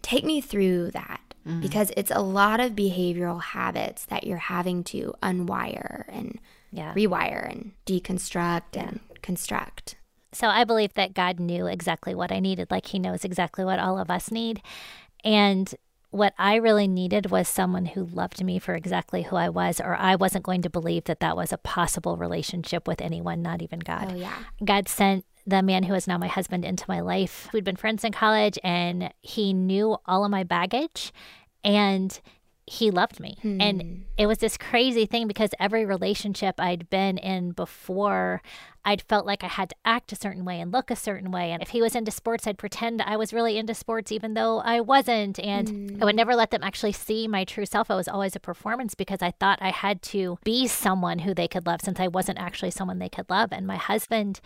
take 0.00 0.25
me 0.25 0.40
through 0.40 0.92
that 0.92 1.31
mm-hmm. 1.46 1.61
because 1.61 1.92
it's 1.96 2.11
a 2.11 2.20
lot 2.20 2.61
of 2.61 2.72
behavioral 2.72 3.42
habits 3.42 4.04
that 4.06 4.25
you're 4.25 4.37
having 4.37 4.84
to 4.84 5.14
unwire 5.22 6.04
and 6.08 6.38
yeah. 6.70 6.94
rewire 6.94 7.50
and 7.50 7.72
deconstruct 7.87 8.75
yeah. 8.75 8.88
and 8.88 9.00
construct. 9.22 9.96
So 10.32 10.49
I 10.49 10.64
believe 10.64 10.94
that 10.94 11.14
God 11.14 11.38
knew 11.38 11.66
exactly 11.66 12.14
what 12.14 12.32
I 12.32 12.40
needed, 12.40 12.70
like 12.70 12.87
He 12.87 12.99
knows 12.99 13.25
exactly 13.25 13.64
what 13.64 13.78
all 13.78 13.99
of 13.99 14.11
us 14.11 14.30
need. 14.30 14.62
And 15.25 15.72
what 16.11 16.34
I 16.38 16.56
really 16.56 16.87
needed 16.88 17.30
was 17.30 17.49
someone 17.49 17.87
who 17.87 18.04
loved 18.04 18.44
me 18.44 18.58
for 18.58 18.75
exactly 18.75 19.22
who 19.22 19.37
I 19.37 19.49
was, 19.49 19.80
or 19.80 19.94
I 19.94 20.14
wasn't 20.14 20.44
going 20.44 20.62
to 20.62 20.70
believe 20.70 21.04
that 21.04 21.20
that 21.20 21.37
was 21.37 21.52
a 21.52 21.58
possible 21.58 22.16
relationship 22.16 22.87
with 22.87 23.00
anyone, 23.00 23.40
not 23.40 23.62
even 23.62 23.78
God. 23.78 24.12
Oh, 24.12 24.14
yeah. 24.14 24.37
God 24.62 24.88
sent 24.88 25.25
the 25.46 25.62
man 25.62 25.84
who 25.84 25.94
is 25.94 26.06
now 26.06 26.18
my 26.18 26.28
husband 26.28 26.64
into 26.64 26.84
my 26.88 27.00
life. 27.00 27.49
We'd 27.52 27.64
been 27.64 27.76
friends 27.76 28.04
in 28.04 28.12
college 28.12 28.58
and 28.62 29.12
he 29.22 29.52
knew 29.52 29.96
all 30.06 30.25
of 30.25 30.30
my 30.30 30.44
baggage 30.44 31.12
and 31.64 32.20
he 32.66 32.90
loved 32.90 33.18
me. 33.18 33.37
Hmm. 33.42 33.61
And 33.61 34.04
it 34.16 34.26
was 34.26 34.38
this 34.38 34.56
crazy 34.56 35.04
thing 35.04 35.26
because 35.26 35.50
every 35.58 35.84
relationship 35.84 36.61
I'd 36.61 36.88
been 36.90 37.18
in 37.18 37.50
before, 37.52 38.40
I'd 38.84 39.02
felt 39.02 39.26
like 39.26 39.42
I 39.42 39.49
had 39.49 39.70
to 39.70 39.76
act 39.84 40.12
a 40.12 40.16
certain 40.16 40.44
way 40.44 40.61
and 40.61 40.72
look 40.72 40.90
a 40.90 40.96
certain 40.96 41.32
way. 41.32 41.50
And 41.50 41.61
if 41.61 41.70
he 41.70 41.82
was 41.82 41.96
into 41.96 42.12
sports, 42.12 42.46
I'd 42.46 42.58
pretend 42.58 43.02
I 43.02 43.16
was 43.16 43.32
really 43.32 43.58
into 43.58 43.75
sports, 43.75 44.12
even 44.12 44.34
though 44.34 44.58
I 44.58 44.80
wasn't. 44.80 45.40
And 45.40 45.68
hmm. 45.68 46.02
I 46.02 46.04
would 46.04 46.16
never 46.16 46.37
let 46.37 46.52
them 46.52 46.62
actually 46.62 46.92
see 46.92 47.26
my 47.26 47.44
true 47.44 47.66
self. 47.66 47.90
I 47.90 47.96
was 47.96 48.08
always 48.08 48.37
a 48.37 48.40
performance 48.40 48.94
because 48.94 49.22
I 49.22 49.32
thought 49.32 49.58
I 49.61 49.70
had 49.70 50.00
to 50.02 50.38
be 50.44 50.68
someone 50.68 51.20
who 51.20 51.34
they 51.34 51.49
could 51.49 51.66
love 51.66 51.80
since 51.82 51.99
I 51.99 52.08
wasn't 52.08 52.38
actually 52.38 52.70
someone 52.70 53.00
they 53.00 53.08
could 53.08 53.28
love. 53.28 53.49
And 53.52 53.66
my 53.66 53.76
husband, 53.76 54.40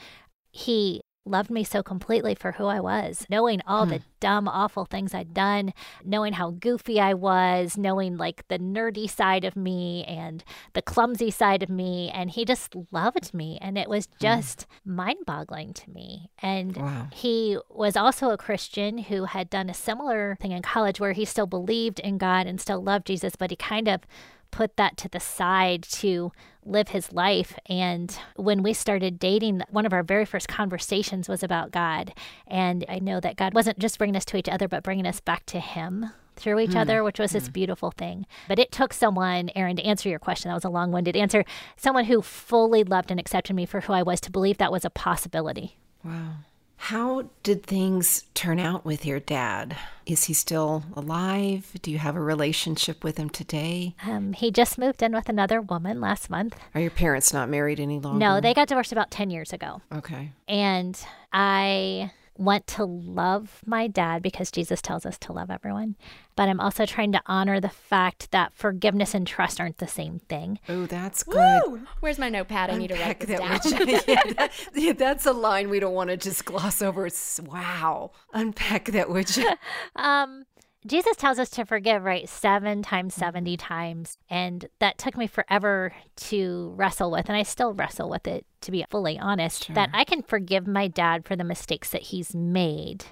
he 0.57 1.03
loved 1.27 1.51
me 1.51 1.65
so 1.65 1.83
completely 1.83 2.35
for 2.35 2.53
who 2.53 2.67
I 2.67 2.81
was, 2.81 3.27
knowing 3.29 3.61
all 3.67 3.85
the 3.85 3.99
hmm. 3.99 4.05
dumb, 4.21 4.49
awful 4.49 4.85
things 4.85 5.13
I'd 5.13 5.35
done, 5.35 5.75
knowing 6.05 6.35
how 6.35 6.53
goofy 6.53 7.01
I 7.01 7.15
was, 7.15 7.77
knowing 7.77 8.17
like 8.17 8.47
the 8.49 8.59
nerdy 8.59 9.11
side 9.11 9.45
of 9.45 9.57
me 9.57 10.05
and 10.05 10.45
the 10.73 10.83
clumsy 10.83 11.31
side 11.31 11.63
of 11.63 11.69
me. 11.69 12.11
And 12.15 12.31
he 12.31 12.45
just 12.45 12.75
loved 12.93 13.35
me. 13.35 13.59
And 13.61 13.77
it 13.77 13.89
was 13.89 14.07
hmm. 14.07 14.13
just 14.21 14.67
mind 14.85 15.27
boggling 15.27 15.75
to 15.75 15.91
me. 15.91 16.31
And 16.41 16.77
wow. 16.77 17.09
he 17.13 17.59
was 17.69 17.97
also 17.97 18.31
a 18.31 18.39
Christian 18.39 18.99
who 18.99 19.25
had 19.25 19.51
done 19.51 19.69
a 19.69 19.75
similar 19.75 20.39
thing 20.41 20.53
in 20.53 20.63
college 20.63 21.01
where 21.01 21.13
he 21.13 21.25
still 21.25 21.47
believed 21.47 21.99
in 21.99 22.19
God 22.19 22.47
and 22.47 22.61
still 22.61 22.83
loved 22.83 23.07
Jesus, 23.07 23.37
but 23.37 23.51
he 23.51 23.57
kind 23.57 23.89
of 23.89 24.03
put 24.50 24.76
that 24.76 24.97
to 24.99 25.09
the 25.09 25.21
side 25.21 25.83
to 25.83 26.33
live 26.65 26.88
his 26.88 27.12
life. 27.12 27.59
And 27.67 28.17
when 28.37 28.62
we 28.62 28.73
started 28.73 29.19
dating, 29.19 29.62
one 29.71 29.87
of 29.87 29.93
our 29.93 30.03
very 30.03 30.25
first 30.25 30.49
conversations 30.49 31.29
was 31.29 31.43
about 31.43 31.71
God. 31.71 32.12
And 32.47 32.85
I 32.88 32.99
know 32.99 33.21
that 33.21 33.37
God 33.37 33.55
wasn't 33.55 33.79
just 33.79 33.99
bringing 33.99 34.17
us 34.17 34.25
to 34.26 34.37
each 34.37 34.49
other, 34.49 34.69
but 34.69 34.83
bringing 34.83 35.07
us 35.07 35.21
back 35.21 35.47
to 35.47 35.61
Him 35.61 36.11
through 36.37 36.61
each 36.61 36.71
mm. 36.71 36.81
other, 36.81 37.03
which 37.03 37.19
was 37.19 37.31
mm. 37.31 37.35
this 37.35 37.49
beautiful 37.49 37.91
thing. 37.91 38.26
But 38.49 38.59
it 38.59 38.71
took 38.73 38.93
someone, 38.93 39.50
Erin, 39.55 39.76
to 39.76 39.85
answer 39.85 40.09
your 40.09 40.19
question. 40.19 40.50
That 40.50 40.55
was 40.55 40.65
a 40.65 40.71
long 40.71 40.93
winded 40.93 41.17
answer. 41.17 41.45
Someone 41.76 42.05
who 42.05 42.21
fully 42.23 42.85
loved 42.85 43.11
and 43.11 43.19
accepted 43.19 43.55
me 43.55 43.67
for 43.67 43.81
who 43.81 43.93
I 43.93 44.03
was 44.03 44.21
to 44.23 44.31
believe 44.31 44.59
that 44.59 44.73
was 44.73 44.85
a 44.85 44.91
possibility. 44.91 45.79
Wow. 46.05 46.35
How 46.76 47.30
did 47.42 47.64
things 47.64 48.25
turn 48.35 48.61
out 48.61 48.85
with 48.85 49.04
your 49.04 49.18
dad? 49.18 49.76
Is 50.04 50.25
he 50.25 50.35
still 50.35 50.85
alive? 50.95 51.73
Do 51.83 51.90
you 51.90 51.99
have 51.99 52.14
a 52.14 52.21
relationship 52.21 53.02
with 53.02 53.16
him 53.16 53.28
today? 53.28 53.97
Um, 54.04 54.33
he 54.33 54.50
just 54.52 54.78
moved 54.78 55.02
in 55.02 55.12
with 55.12 55.28
another 55.28 55.61
woman 55.61 56.00
last 56.00 56.30
month. 56.30 56.56
Are 56.75 56.80
your 56.80 56.90
parents 56.90 57.33
not 57.33 57.49
married 57.49 57.80
any 57.80 57.99
longer? 57.99 58.18
No, 58.21 58.40
they 58.40 58.54
got 58.54 58.68
divorced 58.68 58.92
about 58.92 59.11
10 59.11 59.30
years 59.30 59.52
ago. 59.52 59.80
Okay. 59.92 60.30
And 60.47 60.97
I 61.33 62.12
want 62.38 62.66
to 62.66 62.85
love 62.85 63.62
my 63.66 63.88
dad 63.88 64.23
because 64.23 64.50
Jesus 64.50 64.80
tells 64.83 65.06
us 65.06 65.18
to 65.18 65.33
love 65.33 65.50
everyone. 65.50 65.97
But 66.37 66.49
I'm 66.49 66.61
also 66.61 66.85
trying 66.85 67.12
to 67.12 67.23
honor 67.26 67.61
the 67.61 67.71
fact 67.71 68.31
that 68.31 68.52
forgiveness 68.52 69.14
and 69.14 69.26
trust 69.26 69.61
aren't 69.61 69.78
the 69.78 69.87
same 69.87 70.21
thing. 70.28 70.61
Oh, 70.69 70.87
that's 70.87 71.23
good. 71.23 71.62
Woo! 71.66 71.81
Where's 72.00 72.19
my 72.19 72.28
notepad? 72.28 72.71
I 72.71 72.76
need 72.76 72.88
to 72.88 72.95
write 72.95 73.21
this 73.21 73.40
that 73.40 73.62
down. 73.62 73.88
yeah, 74.07 74.33
that, 74.37 74.52
yeah, 74.75 74.93
that's 74.93 75.26
a 75.26 75.33
line 75.33 75.71
we 75.71 75.81
don't 75.81 75.95
want 75.95 76.11
to 76.11 76.16
just 76.16 76.45
gloss 76.45 76.83
over. 76.83 77.07
It's, 77.07 77.40
wow. 77.40 78.12
Unpack 78.35 78.87
that, 78.93 79.09
would 79.09 79.35
you? 79.37 79.50
um, 79.97 80.45
Jesus 80.87 81.16
tells 81.16 81.38
us 81.38 81.50
to 81.50 81.64
forgive, 81.64 82.05
right? 82.05 82.28
Seven 82.28 82.83
times, 82.83 83.14
70 83.14 83.57
mm-hmm. 83.57 83.66
times. 83.66 84.19
And 84.31 84.66
that 84.78 84.99
took 84.99 85.16
me 85.16 85.26
forever 85.26 85.93
to 86.16 86.73
wrestle 86.76 87.11
with. 87.11 87.28
And 87.28 87.37
I 87.37 87.43
still 87.43 87.73
wrestle 87.73 88.09
with 88.09 88.28
it, 88.28 88.47
to 88.61 88.71
be 88.71 88.85
fully 88.90 89.19
honest, 89.19 89.66
sure. 89.66 89.75
that 89.75 89.90
I 89.93 90.05
can 90.05 90.23
forgive 90.23 90.66
my 90.66 90.87
dad 90.87 91.25
for 91.25 91.35
the 91.35 91.45
mistakes 91.45 91.90
that 91.90 92.02
he's 92.02 92.35
made. 92.35 93.07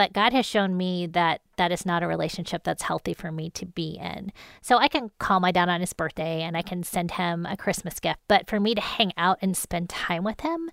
But 0.00 0.14
God 0.14 0.32
has 0.32 0.46
shown 0.46 0.78
me 0.78 1.06
that 1.08 1.42
that 1.56 1.70
is 1.70 1.84
not 1.84 2.02
a 2.02 2.06
relationship 2.06 2.64
that's 2.64 2.84
healthy 2.84 3.12
for 3.12 3.30
me 3.30 3.50
to 3.50 3.66
be 3.66 3.98
in. 4.00 4.32
So 4.62 4.78
I 4.78 4.88
can 4.88 5.10
call 5.18 5.40
my 5.40 5.52
dad 5.52 5.68
on 5.68 5.80
his 5.80 5.92
birthday 5.92 6.40
and 6.40 6.56
I 6.56 6.62
can 6.62 6.82
send 6.82 7.10
him 7.10 7.44
a 7.44 7.54
Christmas 7.54 8.00
gift. 8.00 8.18
But 8.26 8.48
for 8.48 8.58
me 8.58 8.74
to 8.74 8.80
hang 8.80 9.12
out 9.18 9.36
and 9.42 9.54
spend 9.54 9.90
time 9.90 10.24
with 10.24 10.40
him, 10.40 10.70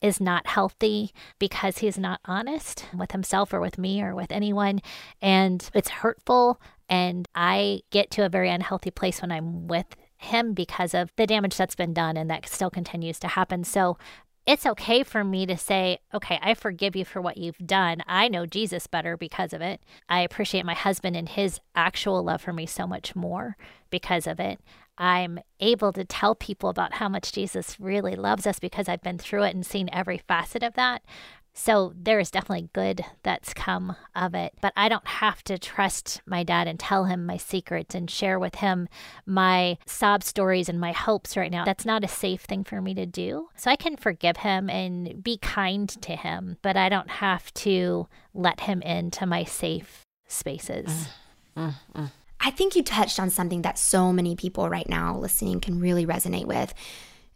is 0.00 0.20
not 0.20 0.46
healthy 0.46 1.10
because 1.40 1.78
he's 1.78 1.98
not 1.98 2.20
honest 2.24 2.84
with 2.96 3.10
himself 3.10 3.52
or 3.52 3.58
with 3.58 3.78
me 3.78 4.00
or 4.00 4.14
with 4.14 4.30
anyone. 4.30 4.78
And 5.20 5.68
it's 5.74 5.88
hurtful. 5.88 6.60
And 6.88 7.26
I 7.34 7.80
get 7.90 8.12
to 8.12 8.24
a 8.24 8.28
very 8.28 8.48
unhealthy 8.48 8.92
place 8.92 9.20
when 9.20 9.32
I'm 9.32 9.66
with 9.66 9.96
him 10.18 10.52
because 10.52 10.94
of 10.94 11.10
the 11.16 11.26
damage 11.26 11.56
that's 11.56 11.74
been 11.74 11.94
done 11.94 12.16
and 12.16 12.30
that 12.30 12.48
still 12.48 12.70
continues 12.70 13.18
to 13.18 13.26
happen. 13.26 13.64
So 13.64 13.98
it's 14.48 14.64
okay 14.64 15.02
for 15.02 15.22
me 15.22 15.44
to 15.44 15.58
say, 15.58 15.98
okay, 16.14 16.38
I 16.40 16.54
forgive 16.54 16.96
you 16.96 17.04
for 17.04 17.20
what 17.20 17.36
you've 17.36 17.58
done. 17.58 18.02
I 18.06 18.28
know 18.28 18.46
Jesus 18.46 18.86
better 18.86 19.14
because 19.14 19.52
of 19.52 19.60
it. 19.60 19.82
I 20.08 20.20
appreciate 20.20 20.64
my 20.64 20.72
husband 20.72 21.16
and 21.16 21.28
his 21.28 21.60
actual 21.74 22.22
love 22.22 22.40
for 22.40 22.54
me 22.54 22.64
so 22.64 22.86
much 22.86 23.14
more 23.14 23.58
because 23.90 24.26
of 24.26 24.40
it. 24.40 24.58
I'm 24.96 25.38
able 25.60 25.92
to 25.92 26.02
tell 26.02 26.34
people 26.34 26.70
about 26.70 26.94
how 26.94 27.10
much 27.10 27.30
Jesus 27.30 27.78
really 27.78 28.16
loves 28.16 28.46
us 28.46 28.58
because 28.58 28.88
I've 28.88 29.02
been 29.02 29.18
through 29.18 29.42
it 29.42 29.54
and 29.54 29.66
seen 29.66 29.90
every 29.92 30.16
facet 30.16 30.62
of 30.62 30.72
that. 30.74 31.02
So 31.58 31.92
there 32.00 32.20
is 32.20 32.30
definitely 32.30 32.68
good 32.72 33.04
that's 33.24 33.52
come 33.52 33.96
of 34.14 34.32
it. 34.32 34.54
But 34.60 34.72
I 34.76 34.88
don't 34.88 35.06
have 35.08 35.42
to 35.44 35.58
trust 35.58 36.22
my 36.24 36.44
dad 36.44 36.68
and 36.68 36.78
tell 36.78 37.06
him 37.06 37.26
my 37.26 37.36
secrets 37.36 37.96
and 37.96 38.08
share 38.08 38.38
with 38.38 38.54
him 38.54 38.88
my 39.26 39.76
sob 39.84 40.22
stories 40.22 40.68
and 40.68 40.78
my 40.78 40.92
hopes 40.92 41.36
right 41.36 41.50
now. 41.50 41.64
That's 41.64 41.84
not 41.84 42.04
a 42.04 42.08
safe 42.08 42.42
thing 42.42 42.62
for 42.62 42.80
me 42.80 42.94
to 42.94 43.06
do. 43.06 43.48
So 43.56 43.72
I 43.72 43.76
can 43.76 43.96
forgive 43.96 44.36
him 44.36 44.70
and 44.70 45.20
be 45.22 45.36
kind 45.36 45.88
to 46.00 46.14
him, 46.14 46.58
but 46.62 46.76
I 46.76 46.88
don't 46.88 47.10
have 47.10 47.52
to 47.54 48.06
let 48.32 48.60
him 48.60 48.80
into 48.82 49.26
my 49.26 49.42
safe 49.42 50.02
spaces. 50.28 51.08
Mm, 51.56 51.70
mm, 51.70 51.74
mm. 51.96 52.10
I 52.38 52.52
think 52.52 52.76
you 52.76 52.84
touched 52.84 53.18
on 53.18 53.30
something 53.30 53.62
that 53.62 53.80
so 53.80 54.12
many 54.12 54.36
people 54.36 54.70
right 54.70 54.88
now 54.88 55.18
listening 55.18 55.58
can 55.58 55.80
really 55.80 56.06
resonate 56.06 56.46
with. 56.46 56.72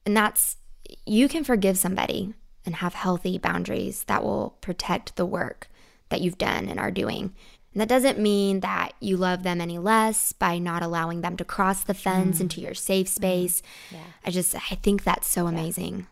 And 0.07 0.17
that's 0.17 0.59
you 1.07 1.29
can 1.29 1.43
forgive 1.43 1.77
somebody 1.77 2.35
and 2.65 2.77
have 2.77 2.95
healthy 2.95 3.39
boundaries 3.39 4.05
that 4.05 4.23
will 4.23 4.57
protect 4.61 5.17
the 5.17 5.27
work 5.27 5.69
that 6.09 6.21
you've 6.21 6.39
done 6.39 6.69
and 6.69 6.79
are 6.79 6.91
doing. 6.91 7.35
And 7.73 7.81
that 7.81 7.89
doesn't 7.89 8.19
mean 8.19 8.61
that 8.61 8.93
you 9.01 9.17
love 9.17 9.43
them 9.43 9.61
any 9.61 9.79
less 9.79 10.33
by 10.33 10.59
not 10.59 10.83
allowing 10.83 11.23
them 11.23 11.37
to 11.39 11.45
cross 11.45 11.85
the 11.85 11.95
fence 11.95 12.39
mm. 12.39 12.43
into 12.43 12.61
your 12.61 12.75
safe 12.75 13.07
mm-hmm. 13.07 13.15
space. 13.15 13.63
Yeah. 13.91 13.99
I 14.25 14.31
just, 14.31 14.55
I 14.55 14.77
think 14.77 15.05
that's 15.05 15.29
so 15.29 15.47
amazing. 15.47 16.07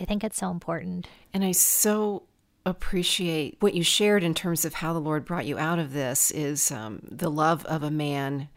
I 0.00 0.04
think 0.04 0.24
it's 0.24 0.38
so 0.38 0.50
important. 0.50 1.06
And 1.32 1.44
I 1.44 1.52
so 1.52 2.24
appreciate 2.66 3.56
what 3.60 3.74
you 3.74 3.82
shared 3.82 4.24
in 4.24 4.34
terms 4.34 4.64
of 4.64 4.74
how 4.74 4.92
the 4.92 5.00
Lord 5.00 5.24
brought 5.24 5.46
you 5.46 5.58
out 5.58 5.78
of 5.78 5.92
this 5.92 6.30
is 6.30 6.72
um, 6.72 7.00
the 7.08 7.30
love 7.30 7.64
of 7.66 7.82
a 7.82 7.90
man 7.90 8.48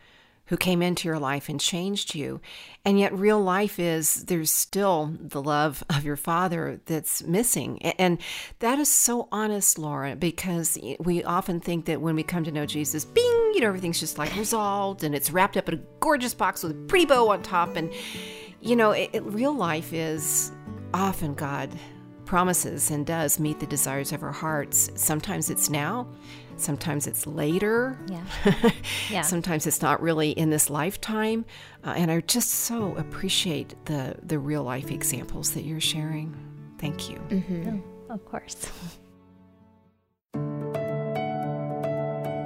who 0.48 0.58
came 0.58 0.82
into 0.82 1.08
your 1.08 1.20
life 1.20 1.50
and 1.50 1.60
changed 1.60 2.16
you. 2.16 2.42
And 2.86 3.00
yet, 3.00 3.18
real 3.18 3.42
life 3.42 3.80
is 3.80 4.26
there's 4.26 4.52
still 4.52 5.14
the 5.20 5.42
love 5.42 5.84
of 5.90 6.06
your 6.06 6.16
father 6.16 6.80
that's 6.86 7.24
missing. 7.24 7.82
And 7.82 8.18
that 8.60 8.80
is 8.80 8.90
so 8.90 9.28
honest, 9.32 9.78
Laura, 9.78 10.16
because 10.16 10.78
we 11.00 11.24
often 11.24 11.60
think 11.60 11.86
that 11.86 12.02
when 12.02 12.16
we 12.16 12.24
come 12.24 12.44
to 12.46 12.52
know 12.52 12.66
Jesus, 12.66 13.06
bing, 13.06 13.52
you 13.54 13.60
know, 13.60 13.68
everything's 13.68 14.00
just 14.00 14.18
like 14.18 14.36
resolved 14.36 15.04
and 15.04 15.14
it's 15.14 15.32
wrapped 15.32 15.58
up 15.58 15.68
in 15.68 15.76
a 15.76 15.82
gorgeous 16.00 16.34
box 16.34 16.64
with 16.64 16.72
a 16.72 16.86
pretty 16.88 17.06
bow 17.06 17.30
on 17.30 17.42
top. 17.42 17.76
And, 17.76 17.92
you 18.62 18.76
know, 18.76 18.92
it, 18.92 19.10
it, 19.14 19.24
real 19.24 19.54
life 19.54 19.94
is 19.94 20.52
often 20.94 21.34
God 21.34 21.70
promises 22.26 22.92
and 22.92 23.06
does 23.06 23.40
meet 23.40 23.60
the 23.60 23.66
desires 23.66 24.12
of 24.12 24.24
our 24.24 24.32
hearts. 24.32 24.90
Sometimes 24.96 25.50
it's 25.50 25.70
now, 25.70 26.08
sometimes 26.58 27.08
it's 27.08 27.26
later. 27.28 27.98
Yeah. 28.08 28.72
yeah. 29.10 29.22
sometimes 29.22 29.68
it's 29.68 29.82
not 29.82 30.02
really 30.02 30.32
in 30.32 30.50
this 30.50 30.70
lifetime. 30.70 31.46
Uh, 31.84 31.94
and 31.98 32.12
I 32.12 32.20
just 32.22 32.50
so 32.50 32.96
appreciate 32.98 33.74
the 33.86 34.16
the 34.24 34.40
real 34.40 34.64
life 34.64 34.92
examples 34.92 35.52
that 35.52 35.64
you're 35.64 35.80
sharing. 35.80 36.36
Thank 36.80 37.10
you. 37.10 37.18
Mm-hmm. 37.30 37.80
Oh, 38.10 38.14
of 38.14 38.26
course. 38.26 38.56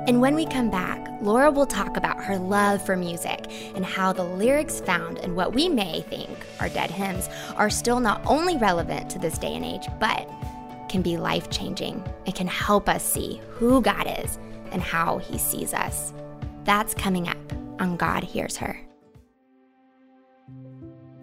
And 0.08 0.20
when 0.20 0.34
we 0.34 0.48
come 0.48 0.72
back, 0.72 1.08
Laura 1.22 1.52
will 1.52 1.68
talk 1.68 1.96
about 1.96 2.24
her 2.24 2.38
love 2.38 2.84
for 2.84 2.98
music 2.98 3.46
and 3.76 3.86
how 3.86 4.12
the 4.12 4.24
lyrics 4.24 4.82
found 4.82 5.20
in 5.20 5.36
what 5.36 5.54
we 5.54 5.70
may 5.70 6.02
think 6.02 6.38
are 6.60 6.70
dead 6.70 6.90
hymns 6.90 7.30
are 7.56 7.70
still 7.70 8.00
not 8.00 8.22
only 8.26 8.58
relevant 8.58 9.12
to 9.12 9.20
this 9.20 9.38
day 9.38 9.56
and 9.56 9.64
age, 9.64 9.88
but 10.00 10.28
can 10.92 11.02
be 11.02 11.16
life 11.16 11.50
changing. 11.50 12.04
It 12.26 12.36
can 12.36 12.48
help 12.48 12.90
us 12.90 13.04
see 13.04 13.42
who 13.52 13.82
God 13.82 14.06
is 14.24 14.38
and 14.72 14.82
how 14.82 15.20
He 15.20 15.38
sees 15.38 15.74
us. 15.74 16.14
That's 16.66 16.94
coming 16.94 17.30
up 17.30 17.54
on 17.80 17.96
God 17.96 18.24
Hears 18.24 18.58
Her. 18.58 18.78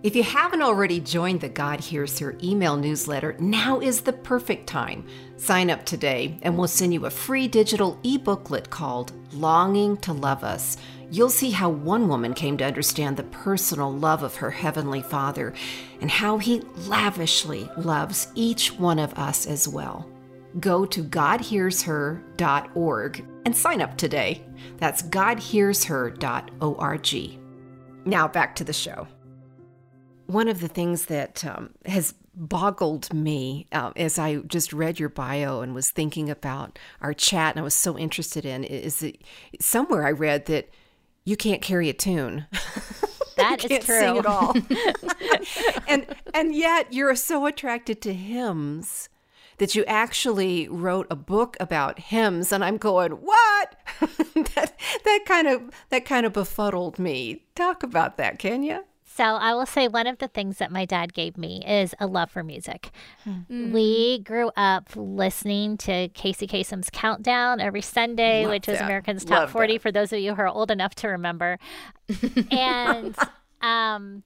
If 0.02 0.16
you 0.16 0.22
haven't 0.22 0.62
already 0.62 1.00
joined 1.00 1.40
the 1.40 1.48
God 1.48 1.80
Hears 1.80 2.18
Her 2.18 2.38
email 2.42 2.76
newsletter, 2.76 3.36
now 3.38 3.80
is 3.80 4.00
the 4.00 4.12
perfect 4.12 4.66
time. 4.66 5.06
Sign 5.36 5.70
up 5.70 5.84
today, 5.84 6.38
and 6.42 6.56
we'll 6.56 6.68
send 6.68 6.94
you 6.94 7.04
a 7.04 7.10
free 7.10 7.46
digital 7.46 7.98
e 8.02 8.16
booklet 8.16 8.70
called 8.70 9.12
Longing 9.34 9.96
to 9.98 10.12
Love 10.12 10.44
Us. 10.44 10.78
You'll 11.10 11.30
see 11.30 11.50
how 11.50 11.70
one 11.70 12.06
woman 12.08 12.34
came 12.34 12.58
to 12.58 12.66
understand 12.66 13.16
the 13.16 13.22
personal 13.22 13.90
love 13.90 14.22
of 14.22 14.36
her 14.36 14.50
Heavenly 14.50 15.00
Father 15.00 15.54
and 16.00 16.10
how 16.10 16.36
He 16.36 16.60
lavishly 16.86 17.66
loves 17.78 18.28
each 18.34 18.74
one 18.74 18.98
of 18.98 19.14
us 19.14 19.46
as 19.46 19.66
well. 19.66 20.06
Go 20.60 20.84
to 20.86 21.02
GodHearsHer.org 21.02 23.24
and 23.44 23.56
sign 23.56 23.80
up 23.80 23.96
today. 23.96 24.44
That's 24.76 25.02
GodHearsHer.org. 25.02 27.40
Now 28.04 28.28
back 28.28 28.54
to 28.56 28.64
the 28.64 28.74
show. 28.74 29.08
One 30.26 30.48
of 30.48 30.60
the 30.60 30.68
things 30.68 31.06
that 31.06 31.42
um, 31.46 31.70
has 31.86 32.12
boggled 32.34 33.14
me 33.14 33.66
uh, 33.72 33.92
as 33.96 34.18
I 34.18 34.36
just 34.36 34.74
read 34.74 35.00
your 35.00 35.08
bio 35.08 35.62
and 35.62 35.74
was 35.74 35.90
thinking 35.90 36.28
about 36.28 36.78
our 37.00 37.14
chat, 37.14 37.54
and 37.54 37.60
I 37.60 37.64
was 37.64 37.72
so 37.74 37.96
interested 37.98 38.44
in 38.44 38.64
is 38.64 39.00
that 39.00 39.16
somewhere 39.58 40.06
I 40.06 40.10
read 40.10 40.44
that 40.46 40.68
you 41.28 41.36
can't 41.36 41.60
carry 41.62 41.88
a 41.88 41.94
tune. 41.94 42.46
That 43.36 43.64
is 43.70 43.84
true. 43.84 44.00
sing 44.00 44.18
at 44.18 44.26
all, 44.26 44.52
and 45.86 46.06
and 46.34 46.56
yet 46.56 46.92
you're 46.92 47.14
so 47.14 47.46
attracted 47.46 48.02
to 48.02 48.12
hymns 48.12 49.08
that 49.58 49.76
you 49.76 49.84
actually 49.84 50.66
wrote 50.66 51.06
a 51.08 51.14
book 51.14 51.56
about 51.60 52.00
hymns, 52.00 52.50
and 52.50 52.64
I'm 52.64 52.78
going, 52.78 53.12
what? 53.12 53.76
that 54.00 54.72
that 55.04 55.20
kind 55.24 55.46
of 55.46 55.62
that 55.90 56.04
kind 56.04 56.26
of 56.26 56.32
befuddled 56.32 56.98
me. 56.98 57.44
Talk 57.54 57.84
about 57.84 58.16
that, 58.16 58.40
can 58.40 58.64
you? 58.64 58.84
So 59.18 59.24
I 59.24 59.52
will 59.52 59.66
say 59.66 59.88
one 59.88 60.06
of 60.06 60.18
the 60.18 60.28
things 60.28 60.58
that 60.58 60.70
my 60.70 60.84
dad 60.84 61.12
gave 61.12 61.36
me 61.36 61.60
is 61.66 61.92
a 61.98 62.06
love 62.06 62.30
for 62.30 62.44
music. 62.44 62.92
We 63.48 64.20
grew 64.20 64.52
up 64.56 64.90
listening 64.94 65.76
to 65.78 66.06
Casey 66.10 66.46
Kasem's 66.46 66.88
Countdown 66.88 67.60
every 67.60 67.82
Sunday, 67.82 68.44
Love 68.44 68.52
which 68.52 68.68
was 68.68 68.78
that. 68.78 68.84
American's 68.84 69.24
Top 69.24 69.40
Love 69.40 69.50
40 69.50 69.72
that. 69.72 69.82
for 69.82 69.90
those 69.90 70.12
of 70.12 70.20
you 70.20 70.36
who 70.36 70.42
are 70.42 70.46
old 70.46 70.70
enough 70.70 70.94
to 70.96 71.08
remember. 71.08 71.58
and 72.52 73.16
um 73.60 74.22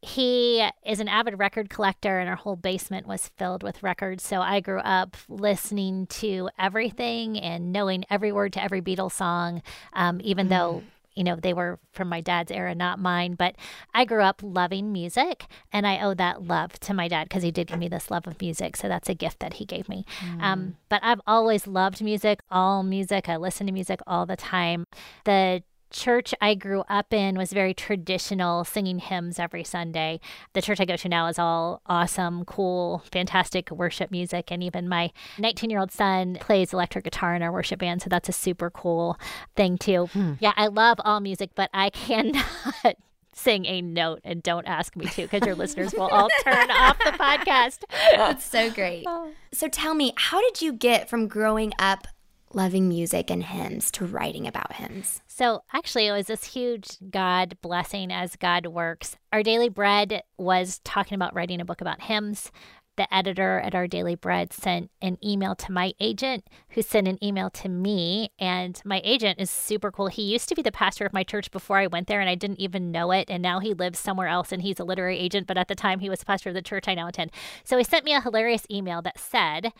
he 0.00 0.66
is 0.86 1.00
an 1.00 1.08
avid 1.08 1.38
record 1.38 1.68
collector 1.68 2.18
and 2.18 2.30
our 2.30 2.36
whole 2.36 2.56
basement 2.56 3.06
was 3.06 3.28
filled 3.36 3.62
with 3.64 3.82
records 3.82 4.22
so 4.24 4.40
i 4.40 4.60
grew 4.60 4.78
up 4.78 5.16
listening 5.28 6.06
to 6.06 6.48
everything 6.56 7.36
and 7.36 7.72
knowing 7.72 8.04
every 8.08 8.30
word 8.30 8.52
to 8.52 8.62
every 8.62 8.80
beatles 8.80 9.10
song 9.10 9.60
um, 9.94 10.20
even 10.22 10.48
though 10.48 10.84
you 11.18 11.24
know 11.24 11.36
they 11.36 11.52
were 11.52 11.78
from 11.92 12.08
my 12.08 12.20
dad's 12.20 12.52
era 12.52 12.74
not 12.74 12.98
mine 12.98 13.34
but 13.34 13.56
i 13.92 14.04
grew 14.04 14.22
up 14.22 14.40
loving 14.42 14.92
music 14.92 15.46
and 15.72 15.86
i 15.86 15.98
owe 16.00 16.14
that 16.14 16.44
love 16.44 16.78
to 16.78 16.94
my 16.94 17.08
dad 17.08 17.28
because 17.28 17.42
he 17.42 17.50
did 17.50 17.66
give 17.66 17.78
me 17.78 17.88
this 17.88 18.10
love 18.10 18.26
of 18.26 18.40
music 18.40 18.76
so 18.76 18.88
that's 18.88 19.08
a 19.08 19.14
gift 19.14 19.40
that 19.40 19.54
he 19.54 19.64
gave 19.64 19.88
me. 19.88 20.04
Um, 20.40 20.76
but 20.88 21.00
i've 21.02 21.20
always 21.26 21.66
loved 21.66 22.00
music 22.02 22.40
all 22.50 22.82
music. 22.82 23.28
I 23.28 23.36
listen 23.36 23.66
to 23.66 23.72
music 23.72 24.00
all 24.06 24.26
the 24.26 24.36
time. 24.36 24.84
The 25.24 25.62
church 25.90 26.34
I 26.40 26.54
grew 26.54 26.82
up 26.88 27.12
in 27.12 27.36
was 27.36 27.52
very 27.52 27.74
traditional, 27.74 28.64
singing 28.64 28.98
hymns 28.98 29.38
every 29.38 29.64
Sunday. 29.64 30.20
The 30.52 30.62
church 30.62 30.80
I 30.80 30.84
go 30.84 30.96
to 30.96 31.08
now 31.08 31.26
is 31.28 31.38
all 31.38 31.80
awesome, 31.86 32.44
cool, 32.44 33.02
fantastic 33.10 33.70
worship 33.70 34.10
music. 34.10 34.50
And 34.50 34.62
even 34.62 34.88
my 34.88 35.10
19 35.38 35.70
year 35.70 35.80
old 35.80 35.92
son 35.92 36.36
plays 36.40 36.72
electric 36.72 37.04
guitar 37.04 37.34
in 37.34 37.42
our 37.42 37.52
worship 37.52 37.80
band. 37.80 38.02
So 38.02 38.08
that's 38.10 38.28
a 38.28 38.32
super 38.32 38.70
cool 38.70 39.18
thing, 39.56 39.78
too. 39.78 40.06
Hmm. 40.06 40.34
Yeah, 40.40 40.52
I 40.56 40.66
love 40.68 40.98
all 41.04 41.20
music, 41.20 41.50
but 41.54 41.70
I 41.72 41.90
cannot. 41.90 42.96
Sing 43.34 43.66
a 43.66 43.80
note 43.80 44.20
and 44.24 44.42
don't 44.42 44.66
ask 44.66 44.96
me 44.96 45.06
to 45.06 45.22
because 45.22 45.46
your 45.46 45.54
listeners 45.54 45.92
will 45.92 46.08
all 46.08 46.28
turn 46.42 46.72
off 46.72 46.98
the 46.98 47.12
podcast. 47.12 47.84
That's 48.16 48.44
so 48.44 48.68
great. 48.72 49.06
So 49.54 49.66
tell 49.66 49.94
me, 49.94 50.12
how 50.16 50.40
did 50.42 50.60
you 50.60 50.74
get 50.74 51.08
from 51.08 51.26
growing 51.26 51.72
up 51.78 52.06
loving 52.54 52.88
music 52.88 53.30
and 53.30 53.42
hymns 53.44 53.90
to 53.92 54.06
writing 54.06 54.46
about 54.46 54.74
hymns? 54.74 55.22
So 55.26 55.62
actually, 55.72 56.06
it 56.06 56.12
was 56.12 56.26
this 56.26 56.44
huge 56.44 56.98
God 57.10 57.56
blessing 57.62 58.12
as 58.12 58.36
God 58.36 58.66
works. 58.66 59.16
Our 59.32 59.42
Daily 59.42 59.68
Bread 59.68 60.22
was 60.36 60.80
talking 60.84 61.16
about 61.16 61.34
writing 61.34 61.60
a 61.60 61.64
book 61.64 61.80
about 61.80 62.02
hymns. 62.02 62.50
The 62.96 63.14
editor 63.14 63.60
at 63.60 63.76
Our 63.76 63.86
Daily 63.86 64.16
Bread 64.16 64.52
sent 64.52 64.90
an 65.00 65.18
email 65.24 65.54
to 65.54 65.70
my 65.70 65.92
agent, 66.00 66.48
who 66.70 66.82
sent 66.82 67.06
an 67.06 67.22
email 67.22 67.48
to 67.50 67.68
me. 67.68 68.30
And 68.40 68.82
my 68.84 69.00
agent 69.04 69.38
is 69.38 69.50
super 69.50 69.92
cool. 69.92 70.08
He 70.08 70.32
used 70.32 70.48
to 70.48 70.56
be 70.56 70.62
the 70.62 70.72
pastor 70.72 71.06
of 71.06 71.12
my 71.12 71.22
church 71.22 71.52
before 71.52 71.78
I 71.78 71.86
went 71.86 72.08
there, 72.08 72.20
and 72.20 72.28
I 72.28 72.34
didn't 72.34 72.58
even 72.58 72.90
know 72.90 73.12
it. 73.12 73.30
And 73.30 73.40
now 73.40 73.60
he 73.60 73.72
lives 73.72 74.00
somewhere 74.00 74.26
else 74.26 74.50
and 74.50 74.62
he's 74.62 74.80
a 74.80 74.84
literary 74.84 75.16
agent. 75.16 75.46
But 75.46 75.56
at 75.58 75.68
the 75.68 75.76
time, 75.76 76.00
he 76.00 76.10
was 76.10 76.24
pastor 76.24 76.48
of 76.48 76.56
the 76.56 76.62
church 76.62 76.88
I 76.88 76.94
now 76.94 77.06
attend. 77.06 77.30
So 77.62 77.78
he 77.78 77.84
sent 77.84 78.04
me 78.04 78.14
a 78.14 78.20
hilarious 78.20 78.66
email 78.68 79.00
that 79.02 79.20
said, 79.20 79.72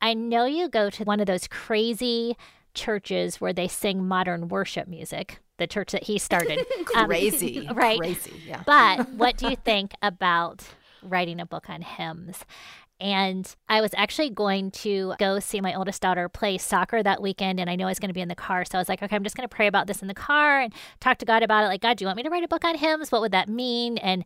I 0.00 0.14
know 0.14 0.44
you 0.44 0.68
go 0.68 0.90
to 0.90 1.04
one 1.04 1.20
of 1.20 1.26
those 1.26 1.48
crazy 1.48 2.36
churches 2.74 3.40
where 3.40 3.52
they 3.52 3.68
sing 3.68 4.06
modern 4.06 4.48
worship 4.48 4.86
music, 4.88 5.40
the 5.58 5.66
church 5.66 5.92
that 5.92 6.04
he 6.04 6.18
started. 6.18 6.64
Um, 6.94 7.06
Crazy, 7.06 7.68
right? 7.74 7.98
Crazy, 7.98 8.42
yeah. 8.46 8.62
But 8.64 9.10
what 9.12 9.36
do 9.36 9.50
you 9.50 9.56
think 9.56 9.92
about 10.00 10.64
writing 11.02 11.38
a 11.38 11.46
book 11.46 11.68
on 11.68 11.82
hymns? 11.82 12.44
And 13.00 13.54
I 13.68 13.80
was 13.80 13.92
actually 13.94 14.30
going 14.30 14.70
to 14.72 15.14
go 15.18 15.38
see 15.38 15.60
my 15.60 15.74
oldest 15.74 16.02
daughter 16.02 16.28
play 16.28 16.58
soccer 16.58 17.02
that 17.02 17.22
weekend. 17.22 17.60
And 17.60 17.70
I 17.70 17.76
know 17.76 17.84
I 17.84 17.90
was 17.90 18.00
going 18.00 18.08
to 18.08 18.14
be 18.14 18.20
in 18.20 18.28
the 18.28 18.34
car. 18.34 18.64
So 18.64 18.76
I 18.76 18.80
was 18.80 18.88
like, 18.88 19.02
okay, 19.02 19.14
I'm 19.14 19.22
just 19.22 19.36
going 19.36 19.48
to 19.48 19.54
pray 19.54 19.68
about 19.68 19.86
this 19.86 20.02
in 20.02 20.08
the 20.08 20.14
car 20.14 20.60
and 20.60 20.72
talk 20.98 21.18
to 21.18 21.26
God 21.26 21.42
about 21.42 21.62
it. 21.64 21.68
Like, 21.68 21.82
God, 21.82 21.96
do 21.98 22.02
you 22.02 22.06
want 22.06 22.16
me 22.16 22.22
to 22.24 22.30
write 22.30 22.42
a 22.42 22.48
book 22.48 22.64
on 22.64 22.74
hymns? 22.74 23.12
What 23.12 23.20
would 23.20 23.32
that 23.32 23.48
mean? 23.48 23.98
And 23.98 24.24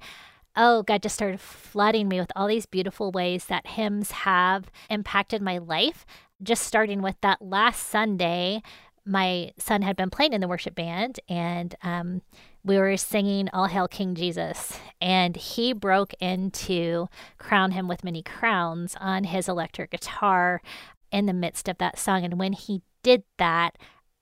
oh, 0.57 0.83
God 0.83 1.03
just 1.03 1.15
started 1.15 1.41
flooding 1.41 2.09
me 2.09 2.21
with 2.21 2.33
all 2.37 2.47
these 2.47 2.67
beautiful 2.67 3.11
ways 3.11 3.47
that 3.47 3.67
hymns 3.67 4.11
have 4.11 4.71
impacted 4.91 5.43
my 5.43 5.59
life. 5.59 6.05
Just 6.43 6.65
starting 6.65 7.03
with 7.03 7.17
that 7.21 7.41
last 7.41 7.87
Sunday, 7.87 8.63
my 9.05 9.53
son 9.59 9.83
had 9.83 9.97
been 9.97 10.11
playing 10.11 10.33
in 10.33 10.41
the 10.41 10.49
worship 10.49 10.75
band 10.75 11.19
and 11.29 11.75
um, 11.83 12.23
we 12.65 12.79
were 12.79 12.97
singing 12.97 13.49
All 13.53 13.67
Hail 13.67 13.89
King 13.89 14.15
Jesus. 14.15 14.79
And 15.01 15.37
he 15.37 15.73
broke 15.73 16.15
into 16.21 17.09
Crown 17.39 17.73
Him 17.73 17.89
with 17.89 18.05
Many 18.05 18.23
Crowns 18.23 18.97
on 19.01 19.25
his 19.25 19.49
electric 19.49 19.91
guitar 19.91 20.63
in 21.11 21.27
the 21.27 21.33
midst 21.33 21.69
of 21.69 21.79
that 21.79 21.99
song. 21.99 22.25
And 22.25 22.39
when 22.39 22.53
he 22.53 22.83
did 23.03 23.25
that, 23.39 23.77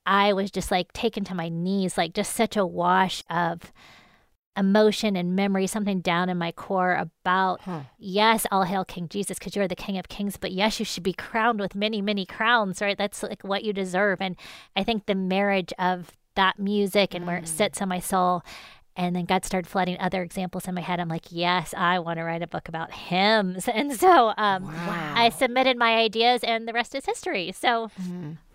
I 0.05 0.33
was 0.33 0.49
just 0.49 0.71
like 0.71 0.91
taken 0.93 1.23
to 1.25 1.35
my 1.35 1.49
knees, 1.49 1.97
like 1.97 2.13
just 2.13 2.35
such 2.35 2.57
a 2.57 2.65
wash 2.65 3.23
of 3.29 3.71
emotion 4.57 5.15
and 5.15 5.35
memory, 5.35 5.65
something 5.67 6.01
down 6.01 6.29
in 6.29 6.37
my 6.37 6.51
core 6.51 6.93
about, 6.95 7.61
yes, 7.97 8.45
all 8.51 8.63
hail 8.63 8.83
King 8.85 9.07
Jesus, 9.07 9.39
because 9.39 9.55
you're 9.55 9.67
the 9.67 9.75
King 9.75 9.97
of 9.97 10.09
Kings, 10.09 10.37
but 10.37 10.51
yes, 10.51 10.77
you 10.79 10.85
should 10.85 11.03
be 11.03 11.13
crowned 11.13 11.59
with 11.59 11.73
many, 11.75 12.01
many 12.01 12.25
crowns, 12.25 12.81
right? 12.81 12.97
That's 12.97 13.23
like 13.23 13.43
what 13.43 13.63
you 13.63 13.71
deserve. 13.73 14.19
And 14.21 14.35
I 14.75 14.83
think 14.83 15.05
the 15.05 15.15
marriage 15.15 15.71
of 15.79 16.11
that 16.35 16.59
music 16.59 17.13
and 17.13 17.25
where 17.27 17.37
it 17.37 17.47
sits 17.47 17.81
in 17.81 17.89
my 17.89 17.99
soul. 17.99 18.43
And 18.97 19.15
then 19.15 19.23
God 19.23 19.45
started 19.45 19.69
flooding 19.69 19.97
other 20.01 20.21
examples 20.21 20.67
in 20.67 20.75
my 20.75 20.81
head. 20.81 20.99
I'm 20.99 21.07
like, 21.07 21.27
yes, 21.29 21.73
I 21.77 21.99
want 21.99 22.17
to 22.19 22.23
write 22.23 22.41
a 22.41 22.47
book 22.47 22.67
about 22.67 22.91
hymns. 22.91 23.69
And 23.73 23.93
so 23.95 24.33
um, 24.37 24.69
I 25.15 25.29
submitted 25.29 25.77
my 25.77 25.95
ideas, 25.95 26.43
and 26.43 26.67
the 26.67 26.73
rest 26.73 26.93
is 26.93 27.05
history. 27.05 27.53
So, 27.53 27.89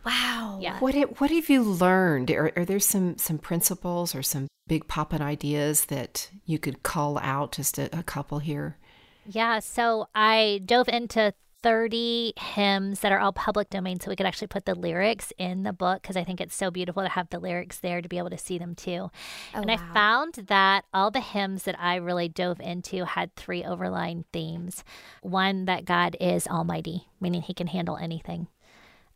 Wow. 0.05 0.59
yeah. 0.61 0.79
What 0.79 0.95
what 1.21 1.31
have 1.31 1.49
you 1.49 1.63
learned? 1.63 2.31
Are, 2.31 2.53
are 2.55 2.65
there 2.67 2.79
some 2.81 3.17
some 3.17 3.39
principles 3.39 4.15
or 4.15 4.23
some 4.23 4.47
big 4.67 4.89
poppin' 4.89 5.23
ideas 5.23 5.87
that 5.87 6.31
you 6.45 6.59
could 6.59 6.83
call 6.83 7.19
out? 7.19 7.53
Just 7.53 7.79
a, 7.79 7.97
a 7.97 8.03
couple 8.03 8.39
here. 8.39 8.77
Yeah, 9.25 9.59
so 9.59 10.09
I 10.15 10.61
dove 10.65 10.89
into 10.89 11.35
30 11.63 12.35
hymns 12.37 13.01
that 13.01 13.11
are 13.11 13.19
all 13.19 13.33
public 13.33 13.71
domain 13.71 13.99
so 13.99 14.09
we 14.09 14.15
could 14.15 14.27
actually 14.27 14.47
put 14.47 14.67
the 14.67 14.75
lyrics 14.77 15.33
in 15.37 15.65
the 15.65 15.73
book 15.73 16.01
because 16.01 16.17
I 16.17 16.23
think 16.23 16.41
it's 16.41 16.55
so 16.55 16.71
beautiful 16.71 17.03
to 17.03 17.09
have 17.09 17.29
the 17.31 17.41
lyrics 17.41 17.81
there 17.81 18.01
to 18.01 18.09
be 18.09 18.19
able 18.19 18.31
to 18.31 18.39
see 18.39 18.57
them 18.57 18.77
too. 18.77 19.11
Oh, 19.53 19.63
and 19.63 19.71
I 19.71 19.77
found 19.77 20.35
that 20.47 20.85
all 20.95 21.11
the 21.11 21.21
hymns 21.21 21.65
that 21.65 21.75
I 21.81 21.97
really 21.97 22.29
dove 22.29 22.61
into 22.61 23.05
had 23.05 23.35
three 23.35 23.65
overlying 23.65 24.27
themes. 24.33 24.85
One, 25.23 25.65
that 25.65 25.85
God 25.85 26.17
is 26.21 26.47
almighty, 26.47 27.09
meaning 27.21 27.43
he 27.43 27.53
can 27.53 27.67
handle 27.67 27.97
anything. 27.97 28.47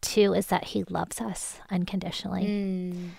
Two 0.01 0.35
is 0.35 0.47
that 0.47 0.65
he 0.65 0.83
loves 0.85 1.21
us 1.21 1.61
unconditionally. 1.71 2.43
Mm. 2.43 3.11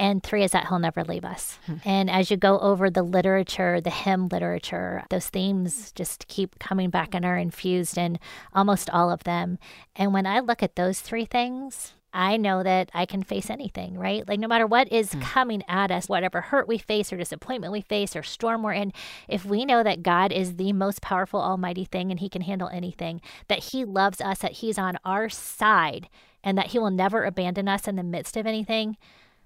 And 0.00 0.22
three 0.22 0.42
is 0.42 0.52
that 0.52 0.68
he'll 0.68 0.78
never 0.78 1.04
leave 1.04 1.26
us. 1.26 1.58
Hmm. 1.66 1.74
And 1.84 2.10
as 2.10 2.30
you 2.30 2.38
go 2.38 2.58
over 2.60 2.88
the 2.88 3.02
literature, 3.02 3.82
the 3.82 3.90
hymn 3.90 4.28
literature, 4.28 5.04
those 5.10 5.28
themes 5.28 5.92
just 5.92 6.26
keep 6.26 6.58
coming 6.58 6.88
back 6.88 7.14
and 7.14 7.22
are 7.22 7.36
infused 7.36 7.98
in 7.98 8.18
almost 8.54 8.88
all 8.88 9.10
of 9.10 9.24
them. 9.24 9.58
And 9.94 10.14
when 10.14 10.24
I 10.24 10.40
look 10.40 10.62
at 10.62 10.76
those 10.76 11.00
three 11.00 11.26
things, 11.26 11.92
I 12.14 12.38
know 12.38 12.62
that 12.62 12.90
I 12.94 13.04
can 13.04 13.22
face 13.22 13.50
anything, 13.50 13.98
right? 13.98 14.26
Like, 14.26 14.40
no 14.40 14.48
matter 14.48 14.66
what 14.66 14.90
is 14.90 15.12
hmm. 15.12 15.20
coming 15.20 15.62
at 15.68 15.90
us, 15.90 16.08
whatever 16.08 16.40
hurt 16.40 16.66
we 16.66 16.78
face 16.78 17.12
or 17.12 17.18
disappointment 17.18 17.70
we 17.70 17.82
face 17.82 18.16
or 18.16 18.22
storm 18.22 18.62
we're 18.62 18.72
in, 18.72 18.94
if 19.28 19.44
we 19.44 19.66
know 19.66 19.82
that 19.82 20.02
God 20.02 20.32
is 20.32 20.56
the 20.56 20.72
most 20.72 21.02
powerful, 21.02 21.42
almighty 21.42 21.84
thing 21.84 22.10
and 22.10 22.20
he 22.20 22.30
can 22.30 22.40
handle 22.40 22.70
anything, 22.72 23.20
that 23.48 23.64
he 23.64 23.84
loves 23.84 24.22
us, 24.22 24.38
that 24.38 24.52
he's 24.52 24.78
on 24.78 24.96
our 25.04 25.28
side, 25.28 26.08
and 26.42 26.56
that 26.56 26.68
he 26.68 26.78
will 26.78 26.90
never 26.90 27.24
abandon 27.24 27.68
us 27.68 27.86
in 27.86 27.96
the 27.96 28.02
midst 28.02 28.38
of 28.38 28.46
anything, 28.46 28.96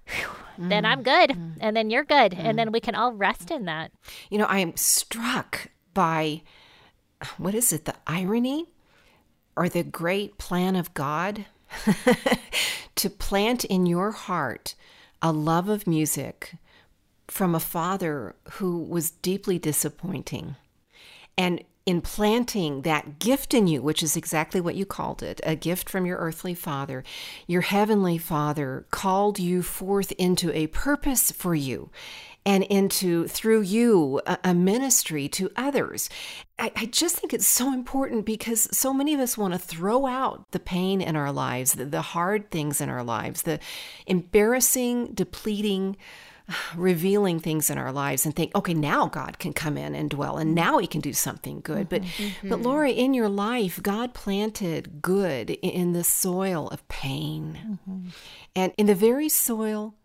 whew, 0.07 0.29
then 0.57 0.85
I'm 0.85 1.01
mm, 1.01 1.05
good. 1.05 1.29
Mm. 1.31 1.57
And 1.59 1.75
then 1.75 1.89
you're 1.89 2.03
good. 2.03 2.33
And 2.33 2.53
mm. 2.53 2.55
then 2.55 2.71
we 2.71 2.79
can 2.79 2.95
all 2.95 3.13
rest 3.13 3.51
in 3.51 3.65
that. 3.65 3.91
You 4.29 4.37
know, 4.37 4.45
I 4.45 4.59
am 4.59 4.75
struck 4.75 5.69
by 5.93 6.41
what 7.37 7.55
is 7.55 7.73
it? 7.73 7.85
The 7.85 7.95
irony 8.07 8.65
or 9.55 9.69
the 9.69 9.83
great 9.83 10.37
plan 10.37 10.75
of 10.75 10.93
God 10.93 11.45
to 12.95 13.09
plant 13.09 13.63
in 13.65 13.85
your 13.85 14.11
heart 14.11 14.75
a 15.21 15.31
love 15.31 15.69
of 15.69 15.87
music 15.87 16.55
from 17.27 17.55
a 17.55 17.59
father 17.59 18.35
who 18.53 18.77
was 18.77 19.11
deeply 19.11 19.57
disappointing. 19.57 20.55
And 21.37 21.63
implanting 21.85 22.81
that 22.81 23.19
gift 23.19 23.53
in 23.53 23.67
you, 23.67 23.81
which 23.81 24.01
is 24.01 24.17
exactly 24.17 24.59
what 24.59 24.75
you 24.75 24.85
called 24.85 25.21
it 25.21 25.39
a 25.43 25.55
gift 25.55 25.89
from 25.89 26.05
your 26.05 26.17
earthly 26.17 26.53
father, 26.53 27.03
your 27.47 27.61
heavenly 27.61 28.17
father 28.17 28.85
called 28.91 29.37
you 29.39 29.61
forth 29.61 30.11
into 30.13 30.51
a 30.55 30.67
purpose 30.67 31.31
for 31.31 31.53
you 31.53 31.89
and 32.45 32.63
into 32.65 33.27
through 33.27 33.61
you 33.61 34.21
a, 34.43 34.53
ministry 34.53 35.27
to 35.27 35.49
others. 35.55 36.09
I, 36.59 36.71
I, 36.75 36.85
just 36.85 37.17
think 37.17 37.33
it's 37.33 37.47
so 37.47 37.73
important 37.73 38.25
because 38.25 38.69
so 38.71 38.93
many 38.93 39.15
of 39.15 39.19
us 39.19 39.37
want 39.37 39.53
to 39.53 39.59
throw 39.59 40.05
out 40.05 40.45
the 40.51 40.59
pain 40.59 41.01
in 41.01 41.15
our 41.15 41.31
lives, 41.31 41.73
the, 41.73 41.85
the 41.85 42.03
hard 42.03 42.51
things 42.51 42.79
in 42.79 42.89
our 42.89 43.03
lives, 43.03 43.41
the 43.41 43.59
embarrassing, 44.05 45.13
depleting, 45.13 45.97
revealing 46.75 47.39
things 47.39 47.69
in 47.69 47.77
our 47.77 47.91
lives 47.91 48.25
and 48.25 48.35
think, 48.35 48.53
okay, 48.55 48.73
now 48.73 49.07
God 49.07 49.39
can 49.39 49.53
come 49.53 49.77
in 49.77 49.95
and 49.95 50.09
dwell 50.09 50.37
and 50.37 50.53
now 50.53 50.77
he 50.77 50.87
can 50.87 51.01
do 51.01 51.13
something 51.13 51.61
good. 51.61 51.89
But 51.89 52.03
mm-hmm. 52.03 52.49
but 52.49 52.61
Laura, 52.61 52.89
in 52.89 53.13
your 53.13 53.29
life, 53.29 53.81
God 53.81 54.13
planted 54.13 55.01
good 55.01 55.51
in 55.51 55.93
the 55.93 56.03
soil 56.03 56.67
of 56.69 56.87
pain. 56.87 57.79
Mm-hmm. 57.87 58.07
And 58.55 58.73
in 58.77 58.85
the 58.85 58.95
very 58.95 59.29
soil 59.29 59.95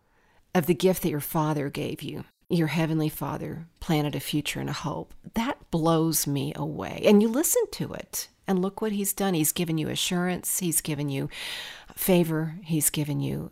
of 0.53 0.65
the 0.65 0.73
gift 0.73 1.03
that 1.03 1.09
your 1.09 1.19
father 1.19 1.69
gave 1.69 2.01
you, 2.01 2.25
your 2.49 2.67
heavenly 2.67 3.09
father 3.09 3.67
planted 3.79 4.15
a 4.15 4.19
future 4.19 4.59
and 4.59 4.69
a 4.69 4.73
hope. 4.73 5.13
That 5.35 5.71
blows 5.71 6.27
me 6.27 6.51
away. 6.55 7.01
And 7.05 7.21
you 7.21 7.29
listen 7.29 7.63
to 7.71 7.93
it 7.93 8.27
and 8.47 8.61
look 8.61 8.81
what 8.81 8.91
he's 8.91 9.13
done. 9.13 9.33
He's 9.33 9.53
given 9.53 9.77
you 9.77 9.87
assurance, 9.87 10.59
he's 10.59 10.81
given 10.81 11.09
you 11.09 11.29
favor, 11.95 12.55
he's 12.63 12.89
given 12.89 13.21
you 13.21 13.51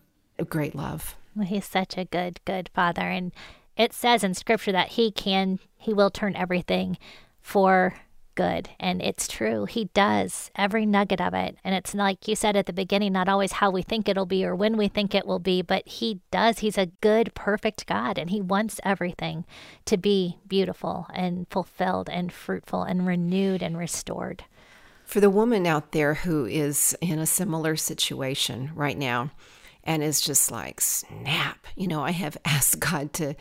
great 0.49 0.75
love. 0.75 1.15
Well, 1.39 1.47
he's 1.47 1.63
such 1.63 1.97
a 1.97 2.03
good, 2.03 2.41
good 2.43 2.69
father. 2.75 3.03
And 3.03 3.31
it 3.77 3.93
says 3.93 4.25
in 4.25 4.33
scripture 4.33 4.73
that 4.73 4.89
he 4.89 5.09
can, 5.09 5.59
he 5.77 5.93
will 5.93 6.09
turn 6.09 6.35
everything 6.35 6.97
for 7.39 7.93
good. 8.35 8.67
And 8.77 9.01
it's 9.01 9.25
true. 9.25 9.63
He 9.63 9.85
does 9.93 10.51
every 10.53 10.85
nugget 10.85 11.21
of 11.21 11.33
it. 11.33 11.55
And 11.63 11.73
it's 11.73 11.95
like 11.95 12.27
you 12.27 12.35
said 12.35 12.57
at 12.57 12.65
the 12.65 12.73
beginning, 12.73 13.13
not 13.13 13.29
always 13.29 13.53
how 13.53 13.71
we 13.71 13.81
think 13.81 14.09
it'll 14.09 14.25
be 14.25 14.43
or 14.43 14.53
when 14.53 14.75
we 14.75 14.89
think 14.89 15.15
it 15.15 15.25
will 15.25 15.39
be, 15.39 15.61
but 15.61 15.87
he 15.87 16.19
does. 16.29 16.59
He's 16.59 16.77
a 16.77 16.91
good, 16.99 17.33
perfect 17.35 17.87
God. 17.87 18.17
And 18.17 18.31
he 18.31 18.41
wants 18.41 18.81
everything 18.83 19.45
to 19.85 19.95
be 19.95 20.39
beautiful 20.45 21.07
and 21.13 21.47
fulfilled 21.49 22.09
and 22.09 22.33
fruitful 22.33 22.83
and 22.83 23.07
renewed 23.07 23.63
and 23.63 23.77
restored. 23.77 24.43
For 25.05 25.21
the 25.21 25.29
woman 25.29 25.65
out 25.65 25.93
there 25.93 26.15
who 26.15 26.45
is 26.45 26.97
in 26.99 27.17
a 27.17 27.25
similar 27.25 27.77
situation 27.77 28.71
right 28.75 28.97
now, 28.97 29.31
and 29.83 30.03
is 30.03 30.21
just 30.21 30.51
like, 30.51 30.81
snap. 30.81 31.67
You 31.75 31.87
know, 31.87 32.03
I 32.03 32.11
have 32.11 32.37
asked 32.45 32.79
God 32.79 33.13
to 33.13 33.35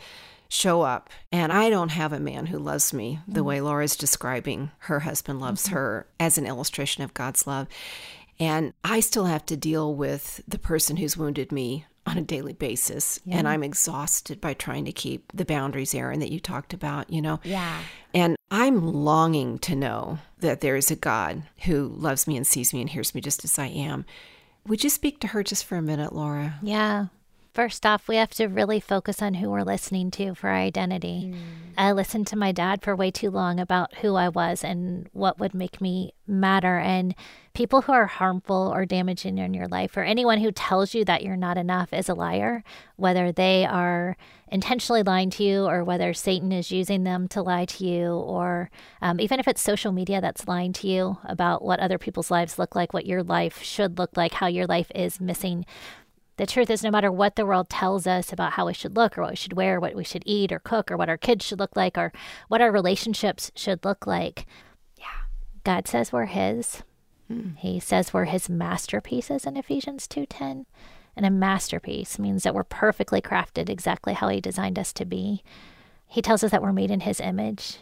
show 0.49 0.81
up, 0.81 1.09
and 1.31 1.53
I 1.53 1.69
don't 1.69 1.91
have 1.91 2.11
a 2.11 2.19
man 2.19 2.47
who 2.47 2.57
loves 2.57 2.91
me 2.91 3.19
the 3.27 3.43
way 3.43 3.61
Laura's 3.61 3.95
describing 3.95 4.71
her 4.79 5.01
husband 5.01 5.39
loves 5.39 5.65
mm-hmm. 5.65 5.75
her 5.75 6.07
as 6.19 6.37
an 6.37 6.47
illustration 6.47 7.03
of 7.03 7.13
God's 7.13 7.45
love. 7.45 7.67
And 8.39 8.73
I 8.83 9.01
still 9.01 9.25
have 9.25 9.45
to 9.47 9.57
deal 9.57 9.93
with 9.93 10.41
the 10.47 10.57
person 10.57 10.97
who's 10.97 11.17
wounded 11.17 11.51
me 11.51 11.85
on 12.07 12.17
a 12.17 12.21
daily 12.21 12.53
basis. 12.53 13.19
Yeah. 13.25 13.37
And 13.37 13.47
I'm 13.47 13.63
exhausted 13.63 14.41
by 14.41 14.53
trying 14.53 14.85
to 14.85 14.91
keep 14.91 15.31
the 15.33 15.45
boundaries, 15.45 15.93
Erin, 15.93 16.19
that 16.21 16.31
you 16.31 16.39
talked 16.39 16.73
about, 16.73 17.11
you 17.11 17.21
know? 17.21 17.39
Yeah. 17.43 17.79
And 18.13 18.35
I'm 18.49 18.93
longing 18.93 19.59
to 19.59 19.75
know 19.75 20.19
that 20.39 20.61
there 20.61 20.75
is 20.75 20.89
a 20.89 20.95
God 20.95 21.43
who 21.65 21.87
loves 21.87 22.27
me 22.27 22.35
and 22.37 22.47
sees 22.47 22.73
me 22.73 22.81
and 22.81 22.89
hears 22.89 23.13
me 23.13 23.21
just 23.21 23.43
as 23.43 23.59
I 23.59 23.67
am. 23.67 24.05
Would 24.67 24.83
you 24.83 24.89
speak 24.89 25.19
to 25.21 25.27
her 25.27 25.43
just 25.43 25.65
for 25.65 25.77
a 25.77 25.81
minute, 25.81 26.13
Laura? 26.13 26.55
Yeah. 26.61 27.07
First 27.53 27.85
off, 27.85 28.07
we 28.07 28.15
have 28.17 28.29
to 28.31 28.47
really 28.47 28.79
focus 28.79 29.21
on 29.21 29.35
who 29.35 29.49
we're 29.49 29.63
listening 29.63 30.11
to 30.11 30.35
for 30.35 30.49
our 30.49 30.55
identity. 30.55 31.33
Mm. 31.33 31.39
I 31.77 31.91
listened 31.93 32.27
to 32.27 32.35
my 32.35 32.51
dad 32.51 32.81
for 32.81 32.95
way 32.95 33.09
too 33.09 33.31
long 33.31 33.59
about 33.59 33.95
who 33.97 34.15
I 34.15 34.29
was 34.29 34.63
and 34.63 35.09
what 35.13 35.39
would 35.39 35.53
make 35.53 35.81
me 35.81 36.13
matter. 36.27 36.77
And 36.77 37.15
people 37.53 37.81
who 37.81 37.91
are 37.91 38.05
harmful 38.05 38.71
or 38.73 38.85
damaging 38.85 39.37
in 39.39 39.53
your 39.53 39.67
life, 39.67 39.97
or 39.97 40.03
anyone 40.03 40.39
who 40.39 40.51
tells 40.51 40.93
you 40.93 41.03
that 41.05 41.23
you're 41.23 41.35
not 41.35 41.57
enough, 41.57 41.91
is 41.91 42.07
a 42.07 42.13
liar, 42.13 42.63
whether 42.97 43.31
they 43.31 43.65
are 43.65 44.15
intentionally 44.51 45.03
lying 45.03 45.29
to 45.29 45.43
you 45.43 45.65
or 45.65 45.83
whether 45.83 46.13
Satan 46.13 46.51
is 46.51 46.71
using 46.71 47.03
them 47.03 47.27
to 47.29 47.41
lie 47.41 47.65
to 47.65 47.85
you, 47.85 48.11
or 48.13 48.69
um, 49.01 49.19
even 49.19 49.39
if 49.39 49.47
it's 49.47 49.61
social 49.61 49.91
media 49.91 50.21
that's 50.21 50.47
lying 50.47 50.73
to 50.73 50.87
you 50.87 51.17
about 51.23 51.63
what 51.63 51.79
other 51.79 51.97
people's 51.97 52.29
lives 52.29 52.59
look 52.59 52.75
like, 52.75 52.93
what 52.93 53.05
your 53.05 53.23
life 53.23 53.61
should 53.63 53.97
look 53.97 54.15
like, 54.15 54.33
how 54.33 54.47
your 54.47 54.67
life 54.67 54.91
is 54.93 55.19
missing 55.19 55.65
the 56.39 56.45
truth 56.45 56.69
is, 56.69 56.81
no 56.81 56.89
matter 56.89 57.11
what 57.11 57.35
the 57.35 57.45
world 57.45 57.69
tells 57.69 58.07
us 58.07 58.31
about 58.31 58.53
how 58.53 58.65
we 58.65 58.73
should 58.73 58.95
look 58.95 59.17
or 59.17 59.23
what 59.23 59.31
we 59.31 59.35
should 59.35 59.51
wear, 59.51 59.77
what 59.77 59.93
we 59.93 60.05
should 60.05 60.23
eat 60.25 60.53
or 60.53 60.59
cook, 60.59 60.89
or 60.89 60.95
what 60.95 61.09
our 61.09 61.17
kids 61.17 61.43
should 61.43 61.59
look 61.59 61.75
like, 61.75 61.97
or 61.97 62.13
what 62.47 62.61
our 62.61 62.71
relationships 62.71 63.51
should 63.55 63.83
look 63.83 64.07
like, 64.07 64.45
yeah, 64.97 65.25
God 65.65 65.85
says 65.85 66.13
we're 66.13 66.27
His. 66.27 66.81
Mm. 67.29 67.57
He 67.57 67.77
says 67.81 68.13
we're 68.13 68.23
His 68.23 68.49
masterpieces 68.49 69.45
in 69.45 69.57
Ephesians 69.57 70.07
2:10. 70.07 70.65
And 71.13 71.25
a 71.25 71.29
masterpiece 71.29 72.17
means 72.17 72.43
that 72.43 72.55
we're 72.55 72.63
perfectly 72.63 73.21
crafted 73.21 73.67
exactly 73.67 74.13
how 74.13 74.29
He 74.29 74.39
designed 74.39 74.79
us 74.79 74.93
to 74.93 75.03
be. 75.03 75.43
He 76.07 76.21
tells 76.21 76.41
us 76.41 76.51
that 76.51 76.61
we're 76.61 76.71
made 76.71 76.89
in 76.89 77.01
His 77.01 77.19
image. 77.19 77.79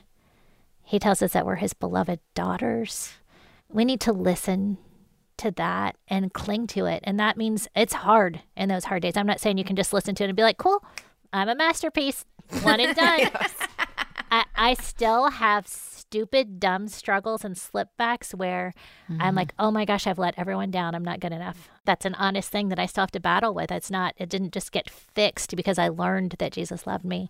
He 0.81 0.97
tells 0.97 1.21
us 1.21 1.33
that 1.33 1.45
we're 1.45 1.57
His 1.57 1.75
beloved 1.75 2.21
daughters. 2.33 3.13
We 3.69 3.85
need 3.85 4.01
to 4.01 4.11
listen 4.11 4.79
to 5.37 5.51
that 5.51 5.95
and 6.07 6.33
cling 6.33 6.67
to 6.67 6.85
it. 6.85 7.01
And 7.03 7.19
that 7.19 7.37
means 7.37 7.67
it's 7.75 7.93
hard 7.93 8.41
in 8.55 8.69
those 8.69 8.85
hard 8.85 9.01
days. 9.01 9.17
I'm 9.17 9.27
not 9.27 9.39
saying 9.39 9.57
you 9.57 9.63
can 9.63 9.75
just 9.75 9.93
listen 9.93 10.15
to 10.15 10.23
it 10.23 10.29
and 10.29 10.35
be 10.35 10.43
like, 10.43 10.57
cool, 10.57 10.83
I'm 11.33 11.49
a 11.49 11.55
masterpiece, 11.55 12.25
one 12.61 12.79
and 12.79 12.95
done. 12.95 13.29
I, 14.29 14.45
I, 14.55 14.73
still 14.73 15.29
have 15.29 15.67
stupid, 15.67 16.59
dumb 16.59 16.89
struggles 16.89 17.45
and 17.45 17.55
slipbacks 17.55 18.33
where 18.33 18.73
mm-hmm. 19.09 19.21
I'm 19.21 19.35
like, 19.35 19.53
oh 19.57 19.71
my 19.71 19.85
gosh, 19.85 20.05
I've 20.05 20.19
let 20.19 20.33
everyone 20.37 20.69
down. 20.69 20.95
I'm 20.95 21.03
not 21.03 21.21
good 21.21 21.31
enough. 21.31 21.69
That's 21.85 22.05
an 22.05 22.15
honest 22.15 22.51
thing 22.51 22.67
that 22.69 22.79
I 22.79 22.87
still 22.87 23.03
have 23.03 23.11
to 23.11 23.19
battle 23.21 23.53
with. 23.53 23.71
It's 23.71 23.89
not, 23.89 24.15
it 24.17 24.27
didn't 24.29 24.53
just 24.53 24.73
get 24.73 24.89
fixed 24.89 25.55
because 25.55 25.79
I 25.79 25.87
learned 25.87 26.35
that 26.39 26.51
Jesus 26.51 26.85
loved 26.85 27.05
me. 27.05 27.29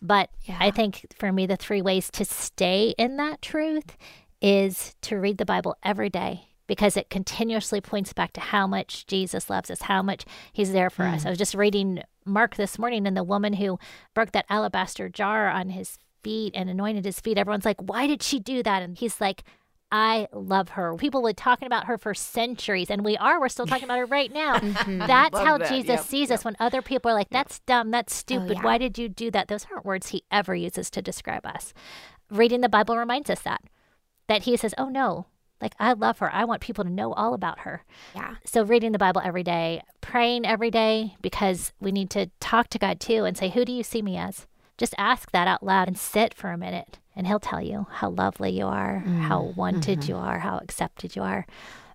But 0.00 0.30
yeah. 0.44 0.56
I 0.58 0.70
think 0.70 1.06
for 1.18 1.32
me, 1.32 1.46
the 1.46 1.56
three 1.56 1.82
ways 1.82 2.10
to 2.12 2.24
stay 2.24 2.94
in 2.96 3.18
that 3.18 3.42
truth 3.42 3.96
is 4.40 4.94
to 5.02 5.18
read 5.18 5.36
the 5.36 5.44
Bible 5.44 5.76
every 5.82 6.08
day 6.08 6.47
because 6.68 6.96
it 6.96 7.10
continuously 7.10 7.80
points 7.80 8.12
back 8.12 8.32
to 8.34 8.40
how 8.40 8.68
much 8.68 9.06
Jesus 9.06 9.50
loves 9.50 9.70
us, 9.70 9.82
how 9.82 10.02
much 10.02 10.24
he's 10.52 10.70
there 10.70 10.90
for 10.90 11.02
mm. 11.02 11.14
us. 11.14 11.26
I 11.26 11.30
was 11.30 11.38
just 11.38 11.54
reading 11.54 12.02
Mark 12.24 12.54
this 12.54 12.78
morning 12.78 13.06
and 13.06 13.16
the 13.16 13.24
woman 13.24 13.54
who 13.54 13.80
broke 14.14 14.30
that 14.32 14.46
alabaster 14.48 15.08
jar 15.08 15.48
on 15.48 15.70
his 15.70 15.98
feet 16.22 16.52
and 16.54 16.70
anointed 16.70 17.04
his 17.04 17.18
feet. 17.18 17.38
Everyone's 17.38 17.64
like, 17.64 17.80
why 17.80 18.06
did 18.06 18.22
she 18.22 18.38
do 18.38 18.62
that? 18.62 18.82
And 18.82 18.96
he's 18.96 19.20
like, 19.20 19.42
I 19.90 20.28
love 20.32 20.70
her. 20.70 20.94
People 20.96 21.22
were 21.22 21.32
talking 21.32 21.64
about 21.64 21.86
her 21.86 21.96
for 21.96 22.12
centuries, 22.12 22.90
and 22.90 23.02
we 23.02 23.16
are. 23.16 23.40
We're 23.40 23.48
still 23.48 23.66
talking 23.66 23.84
about 23.84 23.98
her 23.98 24.04
right 24.04 24.30
now. 24.30 24.56
mm-hmm. 24.58 24.98
That's 24.98 25.32
love 25.32 25.46
how 25.46 25.58
that. 25.58 25.70
Jesus 25.70 25.88
yep. 25.88 26.04
sees 26.04 26.28
yep. 26.28 26.40
us 26.40 26.44
when 26.44 26.56
other 26.60 26.82
people 26.82 27.10
are 27.10 27.14
like, 27.14 27.30
that's 27.30 27.60
dumb, 27.60 27.90
that's 27.90 28.12
oh, 28.12 28.18
stupid. 28.18 28.50
Oh, 28.50 28.54
yeah. 28.54 28.62
Why 28.62 28.76
did 28.76 28.98
you 28.98 29.08
do 29.08 29.30
that? 29.30 29.48
Those 29.48 29.66
aren't 29.72 29.86
words 29.86 30.10
he 30.10 30.24
ever 30.30 30.54
uses 30.54 30.90
to 30.90 31.00
describe 31.00 31.46
us. 31.46 31.72
Reading 32.30 32.60
the 32.60 32.68
Bible 32.68 32.98
reminds 32.98 33.30
us 33.30 33.40
that. 33.40 33.62
That 34.26 34.42
he 34.42 34.58
says, 34.58 34.74
oh 34.76 34.90
no, 34.90 35.24
like, 35.60 35.74
I 35.78 35.92
love 35.92 36.18
her. 36.18 36.32
I 36.32 36.44
want 36.44 36.62
people 36.62 36.84
to 36.84 36.90
know 36.90 37.12
all 37.12 37.34
about 37.34 37.60
her. 37.60 37.84
Yeah. 38.14 38.36
So, 38.44 38.62
reading 38.62 38.92
the 38.92 38.98
Bible 38.98 39.20
every 39.24 39.42
day, 39.42 39.82
praying 40.00 40.46
every 40.46 40.70
day, 40.70 41.16
because 41.20 41.72
we 41.80 41.92
need 41.92 42.10
to 42.10 42.30
talk 42.40 42.68
to 42.70 42.78
God 42.78 43.00
too 43.00 43.24
and 43.24 43.36
say, 43.36 43.50
Who 43.50 43.64
do 43.64 43.72
you 43.72 43.82
see 43.82 44.02
me 44.02 44.16
as? 44.16 44.46
Just 44.76 44.94
ask 44.96 45.32
that 45.32 45.48
out 45.48 45.62
loud 45.62 45.88
and 45.88 45.98
sit 45.98 46.34
for 46.34 46.50
a 46.50 46.58
minute, 46.58 46.98
and 47.16 47.26
He'll 47.26 47.40
tell 47.40 47.60
you 47.60 47.86
how 47.90 48.10
lovely 48.10 48.50
you 48.50 48.66
are, 48.66 49.02
mm. 49.04 49.20
how 49.22 49.42
wanted 49.56 50.00
mm-hmm. 50.00 50.10
you 50.10 50.16
are, 50.16 50.38
how 50.38 50.58
accepted 50.58 51.16
you 51.16 51.22
are. 51.22 51.46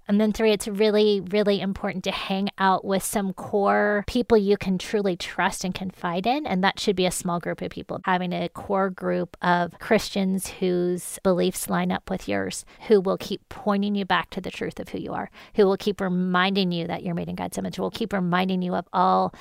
And 0.08 0.20
then 0.20 0.34
three, 0.34 0.52
it's 0.52 0.68
really, 0.68 1.22
really 1.22 1.62
important 1.62 2.04
to 2.04 2.12
hang 2.12 2.50
out 2.58 2.84
with 2.84 3.04
some 3.04 3.34
core 3.34 4.04
people 4.08 4.38
you 4.38 4.58
can 4.58 4.78
truly 4.78 5.16
trust 5.16 5.64
and 5.64 5.74
confide 5.74 6.28
in. 6.28 6.46
And 6.46 6.64
that 6.64 6.80
should 6.80 6.96
be 6.96 7.06
a 7.06 7.12
small 7.12 7.40
group 7.40 7.62
of 7.62 7.72
people. 7.72 8.02
Having 8.06 8.34
a 8.34 8.50
core 8.50 8.90
group 8.90 9.38
of 9.42 9.78
Christians 9.80 10.48
whose 10.60 11.20
beliefs 11.24 11.70
line 11.70 11.92
up 11.92 12.10
with 12.10 12.28
yours, 12.28 12.66
who 12.88 13.00
will 13.00 13.18
keep 13.18 13.48
pointing 13.50 13.96
you 13.96 14.06
back 14.06 14.30
to 14.32 14.42
the 14.42 14.52
truth 14.52 14.80
of 14.80 14.90
who 14.90 14.98
you 14.98 15.14
are, 15.14 15.30
who 15.56 15.66
will 15.66 15.78
keep 15.78 16.02
reminding 16.02 16.72
you 16.72 16.88
that 16.88 17.04
you're 17.04 17.16
made 17.16 17.30
in 17.30 17.36
God's 17.36 17.58
image, 17.58 17.80
will 17.80 17.92
keep 17.92 18.14
reminding 18.14 18.62
you 18.62 18.76
of 18.76 18.88
all 18.92 19.34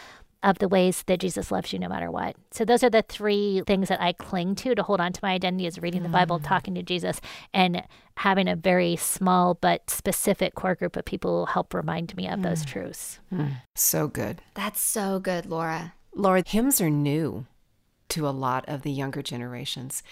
of 0.43 0.59
the 0.59 0.69
ways 0.69 1.05
that 1.07 1.21
Jesus 1.21 1.51
loves 1.51 1.73
you 1.73 1.79
no 1.79 1.89
matter 1.89 2.11
what. 2.11 2.37
So 2.51 2.65
those 2.65 2.83
are 2.83 2.91
the 2.91 3.03
three 3.03 3.63
things 3.67 3.89
that 3.89 4.01
I 4.01 4.13
cling 4.13 4.55
to 4.57 4.75
to 4.75 4.83
hold 4.83 5.01
on 5.01 5.13
to 5.13 5.21
my 5.23 5.33
identity 5.33 5.67
is 5.67 5.79
reading 5.79 6.03
the 6.03 6.09
Bible, 6.09 6.41
mm. 6.41 6.45
talking 6.45 6.75
to 6.75 6.83
Jesus, 6.83 7.21
and 7.55 7.83
having 8.17 8.49
a 8.49 8.57
very 8.57 8.97
small 8.97 9.55
but 9.55 9.89
specific 9.89 10.55
core 10.55 10.75
group 10.75 10.97
of 10.97 11.05
people 11.05 11.47
who 11.47 11.53
help 11.53 11.75
remind 11.75 12.17
me 12.17 12.29
of 12.29 12.41
mm. 12.41 12.43
those 12.43 12.65
truths. 12.65 13.21
Mm. 13.33 13.53
So 13.75 14.09
good. 14.09 14.43
That's 14.55 14.81
so 14.81 15.21
good, 15.21 15.47
Laura. 15.47 15.95
Laura, 16.15 16.43
hymns 16.47 16.81
are 16.81 16.91
new 16.91 17.47
to 18.11 18.29
a 18.29 18.31
lot 18.31 18.69
of 18.69 18.83
the 18.83 18.91
younger 18.91 19.23
generations. 19.23 20.03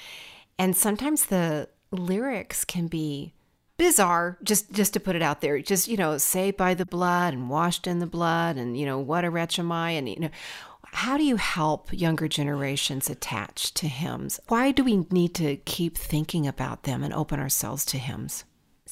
And 0.59 0.77
sometimes 0.77 1.27
the 1.27 1.69
lyrics 1.91 2.65
can 2.65 2.87
be 2.87 3.35
bizarre 3.81 4.37
just 4.43 4.71
just 4.73 4.93
to 4.93 5.01
put 5.01 5.17
it 5.17 5.23
out 5.23 5.41
there 5.41 5.59
just 5.61 5.89
you 5.89 5.97
know 5.97 6.19
saved 6.19 6.57
by 6.57 6.75
the 6.75 6.85
blood 6.85 7.33
and 7.33 7.49
washed 7.49 7.87
in 7.87 7.99
the 7.99 8.07
blood 8.07 8.57
and 8.57 8.79
you 8.79 8.85
know 8.85 8.99
what 8.99 9.25
a 9.25 9.31
wretch 9.31 9.59
am 9.59 9.73
i 9.73 9.91
and 9.93 10.07
you 10.09 10.21
know 10.21 10.31
How 10.93 11.17
do 11.17 11.25
you 11.25 11.37
help 11.37 11.93
younger 11.93 12.29
generations 12.29 13.09
attach 13.09 13.73
to 13.75 13.87
hymns? 13.87 14.41
Why 14.49 14.73
do 14.73 14.83
we 14.83 15.07
need 15.11 15.35
to 15.37 15.57
keep 15.65 15.97
thinking 15.97 16.47
about 16.47 16.83
them 16.83 17.05
and 17.05 17.15
open 17.15 17.39
ourselves 17.39 17.85
to 17.87 17.99
hymns? 17.99 18.45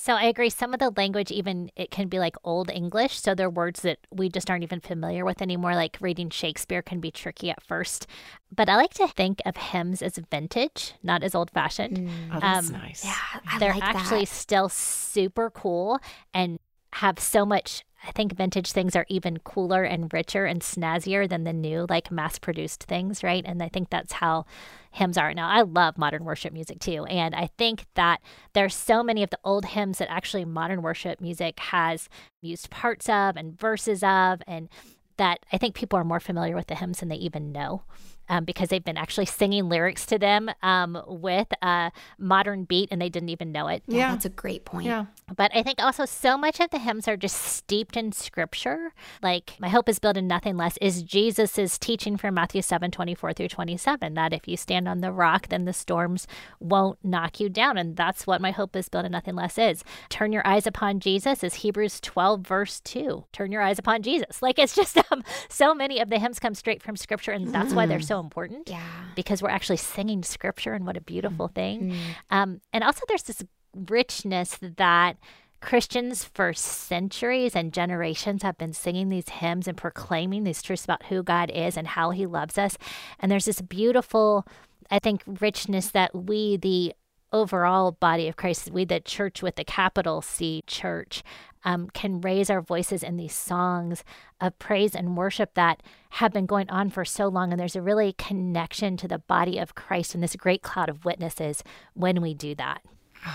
So 0.09 0.15
I 0.15 0.23
agree. 0.23 0.49
Some 0.49 0.73
of 0.73 0.81
the 0.81 0.91
language, 0.97 1.31
even 1.31 1.71
it 1.77 1.91
can 1.91 2.09
be 2.09 2.19
like 2.19 2.35
old 2.43 2.71
English. 2.71 3.21
So 3.21 3.35
they're 3.35 3.51
words 3.51 3.81
that 3.81 3.99
we 4.11 4.31
just 4.31 4.49
aren't 4.49 4.63
even 4.63 4.81
familiar 4.81 5.23
with 5.23 5.43
anymore. 5.43 5.75
Like 5.75 5.99
reading 6.01 6.31
Shakespeare 6.31 6.81
can 6.81 6.99
be 6.99 7.11
tricky 7.11 7.51
at 7.51 7.63
first. 7.63 8.07
But 8.51 8.71
I 8.71 8.77
like 8.77 8.95
to 8.95 9.07
think 9.07 9.43
of 9.45 9.59
hymns 9.59 10.01
as 10.01 10.17
vintage, 10.31 10.95
not 11.03 11.23
as 11.23 11.35
old 11.35 11.51
fashioned. 11.51 11.99
Mm. 11.99 12.09
Oh, 12.33 12.41
that's 12.41 12.69
um, 12.69 12.73
nice. 12.73 13.05
Yeah, 13.05 13.41
I 13.53 13.59
they're 13.59 13.75
like 13.75 13.83
actually 13.83 14.25
that. 14.25 14.29
still 14.29 14.71
super 14.71 15.51
cool 15.51 16.01
and 16.33 16.59
have 16.95 17.19
so 17.19 17.45
much 17.45 17.85
I 18.07 18.13
think 18.13 18.37
vintage 18.37 18.73
things 18.73 18.95
are 18.95 19.07
even 19.09 19.39
cooler 19.39 19.83
and 19.83 20.13
richer 20.13 20.45
and 20.45 20.61
snazzier 20.61 21.29
than 21.29 21.45
the 21.45 21.53
new, 21.53 21.87
like 21.89 22.11
mass 22.11 22.39
produced 22.39 22.85
things, 22.85 23.23
right? 23.23 23.45
And 23.45 23.63
I 23.63 23.69
think 23.69 23.91
that's 23.91 24.13
how 24.13 24.47
hymns 24.93 25.19
are. 25.19 25.35
Now, 25.35 25.49
I 25.49 25.63
love 25.63 25.99
modern 25.99 26.25
worship 26.25 26.53
music 26.53 26.79
too. 26.79 27.05
And 27.07 27.35
I 27.35 27.51
think 27.59 27.87
that 27.95 28.21
there's 28.53 28.75
so 28.75 29.03
many 29.03 29.23
of 29.23 29.31
the 29.31 29.39
old 29.45 29.65
hymns 29.67 29.99
that 29.99 30.11
actually 30.11 30.45
modern 30.45 30.83
worship 30.83 31.21
music 31.21 31.59
has 31.61 32.09
used 32.41 32.71
parts 32.71 33.09
of 33.09 33.37
and 33.37 33.59
verses 33.59 34.03
of, 34.03 34.43
and 34.47 34.69
that 35.17 35.45
I 35.53 35.59
think 35.59 35.75
people 35.75 35.99
are 35.99 36.05
more 36.05 36.21
familiar 36.21 36.55
with 36.55 36.69
the 36.69 36.77
hymns 36.77 37.01
than 37.01 37.09
they 37.09 37.17
even 37.17 37.53
know 37.53 37.83
um, 38.29 38.45
because 38.45 38.69
they've 38.69 38.85
been 38.85 38.97
actually 38.97 39.27
singing 39.27 39.69
lyrics 39.69 40.07
to 40.07 40.19
them 40.19 40.51
um, 40.63 41.03
with 41.07 41.49
a 41.63 41.91
modern 42.19 42.65
beat 42.65 42.89
and 42.91 43.01
they 43.01 43.09
didn't 43.09 43.29
even 43.29 43.53
know 43.53 43.69
it. 43.69 43.83
Yeah, 43.87 44.13
that's 44.13 44.25
a 44.25 44.31
great 44.31 44.65
point. 44.65 44.87
Yeah. 44.87 45.07
But 45.35 45.51
I 45.55 45.63
think 45.63 45.83
also 45.83 46.05
so 46.05 46.39
much 46.39 46.61
of 46.61 46.71
the 46.71 46.79
hymns 46.79 47.09
are 47.09 47.17
just 47.17 47.37
steeped 47.37 47.97
in 47.97 48.13
scripture. 48.13 48.93
Like, 49.23 49.55
my 49.59 49.69
hope 49.69 49.89
is 49.89 49.99
built 49.99 50.17
in 50.17 50.27
nothing 50.27 50.57
less 50.57 50.77
is 50.81 51.03
Jesus's 51.03 51.79
teaching 51.79 52.17
from 52.17 52.35
Matthew 52.35 52.63
7 52.63 52.91
24 52.91 53.33
through 53.33 53.49
27 53.49 54.15
that 54.15 54.33
if 54.33 54.49
you 54.49 54.57
stand 54.57 54.89
on 54.89 55.01
the 55.01 55.13
rock, 55.13 55.49
then 55.49 55.65
the 55.65 55.73
storms 55.73 56.27
won't 56.61 56.99
knock 57.05 57.41
you 57.41 57.49
down. 57.49 57.77
And 57.77 57.97
that's 57.97 58.27
what 58.27 58.41
my 58.41 58.51
hope 58.51 58.77
is 58.77 58.89
built 58.89 59.05
in 59.05 59.13
nothing 59.13 59.35
less 59.35 59.59
is. 59.59 59.85
Turn 60.09 60.33
your 60.33 60.47
eyes 60.47 60.67
upon 60.67 61.01
Jesus 61.01 61.43
is 61.45 61.55
Hebrews 61.55 62.01
12, 62.01 62.41
verse 62.41 62.81
2. 62.81 63.25
Turn 63.33 63.53
your 63.53 63.63
eyes 63.63 63.79
upon 63.79 64.03
Jesus. 64.03 64.43
Like, 64.43 64.59
it's 64.59 64.75
just 64.75 64.99
um, 65.13 65.23
so 65.49 65.75
many 65.75 66.01
of 66.01 66.11
the 66.11 66.19
hymns 66.19 66.39
come 66.39 66.55
straight 66.55 66.83
from 66.83 66.97
scripture, 66.97 67.33
and 67.33 67.53
that's 67.53 67.73
mm. 67.73 67.77
why 67.77 67.87
they're 67.87 68.01
so 68.01 68.18
important. 68.21 68.69
Yeah. 68.69 68.83
Because 69.15 69.43
we're 69.43 69.51
actually 69.51 69.77
singing 69.77 70.23
scripture, 70.23 70.73
and 70.73 70.87
what 70.87 70.97
a 70.97 71.01
beautiful 71.01 71.49
mm. 71.49 71.55
thing. 71.55 71.91
Mm. 71.91 71.99
Um, 72.31 72.61
and 72.73 72.85
also, 72.85 73.03
there's 73.09 73.25
this 73.25 73.43
richness 73.75 74.59
that 74.61 75.17
Christians 75.61 76.25
for 76.25 76.53
centuries 76.53 77.57
and 77.57 77.73
generations 77.73 78.43
have 78.43 78.57
been 78.59 78.73
singing 78.73 79.09
these 79.09 79.29
hymns 79.29 79.67
and 79.67 79.77
proclaiming 79.77 80.45
these 80.45 80.63
truths 80.63 80.85
about 80.85 81.07
who 81.07 81.23
God 81.23 81.51
is 81.51 81.77
and 81.77 81.89
how 81.89 82.11
he 82.11 82.27
loves 82.27 82.59
us. 82.59 82.79
And 83.19 83.31
there's 83.31 83.47
this 83.47 83.61
beautiful, 83.61 84.47
I 84.91 84.99
think, 85.01 85.23
richness 85.27 85.91
that 85.91 86.15
we, 86.15 86.57
the 86.57 86.95
overall 87.33 87.93
body 87.93 88.29
of 88.29 88.37
Christ, 88.37 88.71
we, 88.71 88.85
the 88.85 89.01
church 89.01 89.43
with 89.43 89.57
the 89.57 89.65
capital 89.65 90.23
C 90.23 90.63
church, 90.67 91.23
um, 91.65 91.89
can 91.91 92.21
raise 92.21 92.51
our 92.51 92.61
voices 92.61 93.03
in 93.03 93.17
these 93.17 93.35
songs 93.35 94.05
of 94.41 94.59
praise 94.59 94.95
and 94.95 95.17
worship 95.17 95.55
that 95.55 95.83
have 96.11 96.33
been 96.33 96.47
going 96.47 96.69
on 96.71 96.91
for 96.91 97.05
so 97.05 97.29
long. 97.29 97.53
And 97.53 97.61
there's 97.61 97.77
a 97.77 97.83
really 97.83 98.13
connection 98.13 98.97
to 98.99 99.09
the 99.09 99.19
body 99.19 99.59
of 99.59 99.75
Christ 99.75 100.15
and 100.15 100.23
this 100.23 100.37
great 100.37 100.63
cloud 100.63 100.89
of 100.89 101.05
witnesses 101.05 101.63
when 101.95 102.21
we 102.21 102.35
do 102.35 102.55
that. 102.57 102.83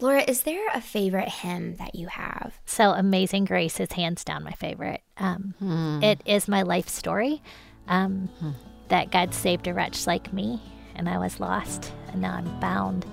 Laura, 0.00 0.22
is 0.22 0.42
there 0.42 0.68
a 0.72 0.80
favorite 0.80 1.28
hymn 1.28 1.74
that 1.76 1.96
you 1.96 2.06
have? 2.06 2.60
So, 2.66 2.90
Amazing 2.90 3.46
Grace 3.46 3.80
is 3.80 3.90
hands 3.92 4.22
down 4.22 4.44
my 4.44 4.52
favorite. 4.52 5.02
Um, 5.16 5.54
hmm. 5.58 6.00
It 6.02 6.22
is 6.24 6.46
my 6.46 6.62
life 6.62 6.88
story 6.88 7.42
um, 7.88 8.28
hmm. 8.38 8.50
that 8.88 9.10
God 9.10 9.34
saved 9.34 9.66
a 9.66 9.74
wretch 9.74 10.06
like 10.06 10.32
me, 10.32 10.62
and 10.94 11.08
I 11.08 11.18
was 11.18 11.40
lost, 11.40 11.92
and 12.12 12.22
now 12.22 12.34
I'm 12.34 12.60
bound. 12.60 13.06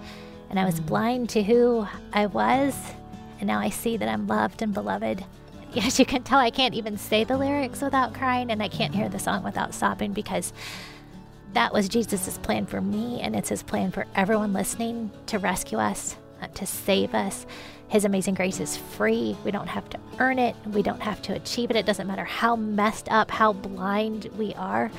And 0.51 0.59
I 0.59 0.65
was 0.65 0.77
hmm. 0.77 0.85
blind 0.85 1.29
to 1.29 1.41
who 1.41 1.87
I 2.13 2.27
was, 2.27 2.75
and 3.39 3.47
now 3.47 3.59
I 3.59 3.69
see 3.69 3.97
that 3.97 4.09
I'm 4.09 4.27
loved 4.27 4.61
and 4.61 4.73
beloved. 4.73 5.23
As 5.75 5.99
you 5.99 6.05
can 6.05 6.23
tell, 6.23 6.39
I 6.39 6.51
can't 6.51 6.73
even 6.73 6.97
say 6.97 7.23
the 7.23 7.37
lyrics 7.37 7.81
without 7.81 8.13
crying, 8.13 8.51
and 8.51 8.63
I 8.63 8.69
can't 8.69 8.95
hear 8.95 9.09
the 9.09 9.19
song 9.19 9.43
without 9.43 9.73
sobbing 9.73 10.13
because 10.13 10.53
that 11.53 11.73
was 11.73 11.89
Jesus' 11.89 12.37
plan 12.37 12.65
for 12.65 12.81
me, 12.81 13.21
and 13.21 13.35
it's 13.35 13.49
his 13.49 13.63
plan 13.63 13.91
for 13.91 14.05
everyone 14.15 14.53
listening 14.53 15.11
to 15.27 15.39
rescue 15.39 15.77
us 15.77 16.15
uh, 16.41 16.47
to 16.47 16.65
save 16.65 17.13
us. 17.13 17.45
His 17.87 18.05
amazing 18.05 18.33
grace 18.33 18.59
is 18.59 18.77
free. 18.77 19.37
We 19.45 19.51
don't 19.51 19.67
have 19.67 19.89
to 19.91 19.99
earn 20.19 20.39
it. 20.39 20.55
We 20.67 20.81
don't 20.81 21.01
have 21.01 21.21
to 21.23 21.33
achieve 21.33 21.69
it. 21.69 21.77
It 21.77 21.85
doesn't 21.85 22.07
matter 22.07 22.25
how 22.25 22.55
messed 22.55 23.09
up, 23.09 23.31
how 23.31 23.53
blind 23.53 24.29
we 24.37 24.53
are. 24.55 24.91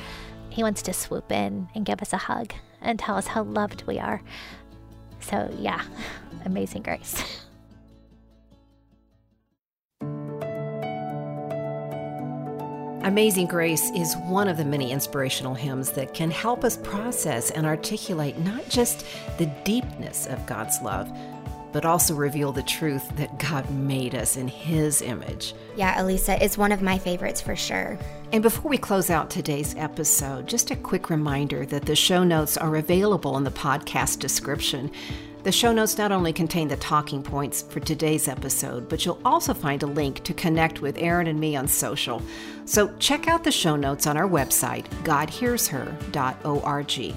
He 0.49 0.63
wants 0.63 0.83
to 0.83 0.93
swoop 0.93 1.31
in 1.31 1.69
and 1.75 1.85
give 1.85 2.01
us 2.01 2.13
a 2.13 2.19
hug 2.19 2.53
and 2.81 2.99
tell 2.99 3.17
us 3.17 3.27
how 3.27 3.43
loved 3.43 3.87
we 3.87 3.99
are. 3.99 4.23
So, 5.21 5.53
yeah, 5.59 5.83
amazing 6.45 6.83
grace. 6.83 7.43
Amazing 13.07 13.47
Grace 13.47 13.93
is 13.93 14.17
one 14.17 14.49
of 14.49 14.57
the 14.57 14.65
many 14.65 14.91
inspirational 14.91 15.55
hymns 15.55 15.93
that 15.93 16.13
can 16.13 16.29
help 16.29 16.65
us 16.65 16.77
process 16.79 17.53
and 17.53 17.65
articulate 17.65 18.37
not 18.39 18.69
just 18.69 19.07
the 19.39 19.47
deepness 19.63 20.27
of 20.27 20.45
God's 20.45 20.83
love, 20.83 21.09
but 21.71 21.85
also 21.85 22.17
reveal 22.17 22.51
the 22.51 22.65
truth 22.65 23.09
that 23.17 23.39
God 23.39 23.71
made 23.71 24.17
us 24.17 24.37
in 24.37 24.49
His 24.49 25.03
image. 25.03 25.55
Yeah, 25.77 26.03
Elisa, 26.03 26.43
it's 26.45 26.59
one 26.59 26.73
of 26.73 26.83
my 26.83 26.99
favorites 26.99 27.41
for 27.41 27.55
sure. 27.55 27.97
And 28.33 28.43
before 28.43 28.69
we 28.69 28.77
close 28.77 29.09
out 29.09 29.31
today's 29.31 29.77
episode, 29.77 30.49
just 30.49 30.73
a 30.73 30.77
quick 30.77 31.09
reminder 31.09 31.65
that 31.67 31.87
the 31.87 31.95
show 31.95 32.25
notes 32.25 32.57
are 32.57 32.75
available 32.75 33.37
in 33.37 33.45
the 33.45 33.53
podcast 33.53 34.19
description. 34.19 34.91
The 35.47 35.53
show 35.53 35.73
notes 35.73 35.97
not 35.97 36.11
only 36.11 36.33
contain 36.33 36.67
the 36.67 36.75
talking 36.75 37.23
points 37.23 37.63
for 37.63 37.79
today's 37.79 38.27
episode, 38.27 38.89
but 38.89 39.07
you'll 39.07 39.21
also 39.25 39.55
find 39.55 39.81
a 39.85 39.87
link 39.87 40.25
to 40.25 40.35
connect 40.35 40.83
with 40.83 40.99
Erin 40.99 41.29
and 41.29 41.39
me 41.39 41.55
on 41.55 41.69
social. 41.69 42.21
So 42.65 42.93
check 42.99 43.29
out 43.29 43.45
the 43.45 43.53
show 43.53 43.77
notes 43.77 44.09
on 44.09 44.17
our 44.17 44.29
website, 44.29 44.87
godhearsher.org. 45.05 47.15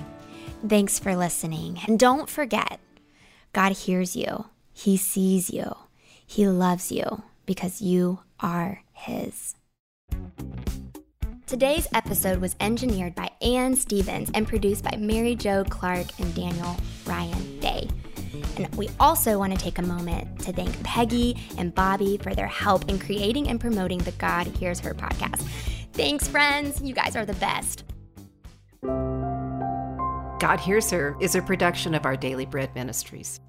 Thanks 0.67 0.99
for 0.99 1.15
listening. 1.15 1.79
And 1.87 1.97
don't 1.97 2.29
forget, 2.29 2.79
God 3.51 3.71
hears 3.71 4.15
you, 4.15 4.45
He 4.73 4.95
sees 4.95 5.49
you, 5.49 5.75
He 6.23 6.47
loves 6.47 6.91
you 6.91 7.23
because 7.47 7.81
you 7.81 8.19
are 8.41 8.83
His. 8.93 9.55
Today's 11.47 11.87
episode 11.95 12.41
was 12.41 12.55
engineered 12.59 13.15
by 13.15 13.31
Ann 13.41 13.75
Stevens 13.75 14.29
and 14.35 14.47
produced 14.47 14.83
by 14.83 14.95
Mary 14.97 15.33
Jo 15.33 15.63
Clark 15.67 16.05
and 16.19 16.35
Daniel 16.35 16.77
Ryan 17.07 17.59
Day. 17.59 17.89
And 18.59 18.75
we 18.75 18.89
also 18.99 19.39
want 19.39 19.53
to 19.53 19.59
take 19.59 19.77
a 19.77 19.81
moment 19.81 20.39
to 20.41 20.53
thank 20.53 20.83
Peggy 20.83 21.37
and 21.57 21.73
Bobby 21.73 22.17
for 22.17 22.35
their 22.35 22.47
help 22.47 22.89
in 22.89 22.99
creating 22.99 23.47
and 23.47 23.59
promoting 23.59 23.99
the 23.99 24.11
God 24.13 24.47
Hears 24.47 24.79
Her 24.79 24.93
podcast. 24.93 25.41
Thanks, 25.93 26.27
friends. 26.27 26.81
You 26.81 26.93
guys 26.93 27.15
are 27.15 27.25
the 27.25 27.33
best. 27.33 27.85
God 30.39 30.59
Hears 30.59 30.89
Her 30.91 31.17
is 31.19 31.35
a 31.35 31.41
production 31.41 31.93
of 31.95 32.05
Our 32.05 32.15
Daily 32.15 32.45
Bread 32.45 32.73
Ministries. 32.75 33.39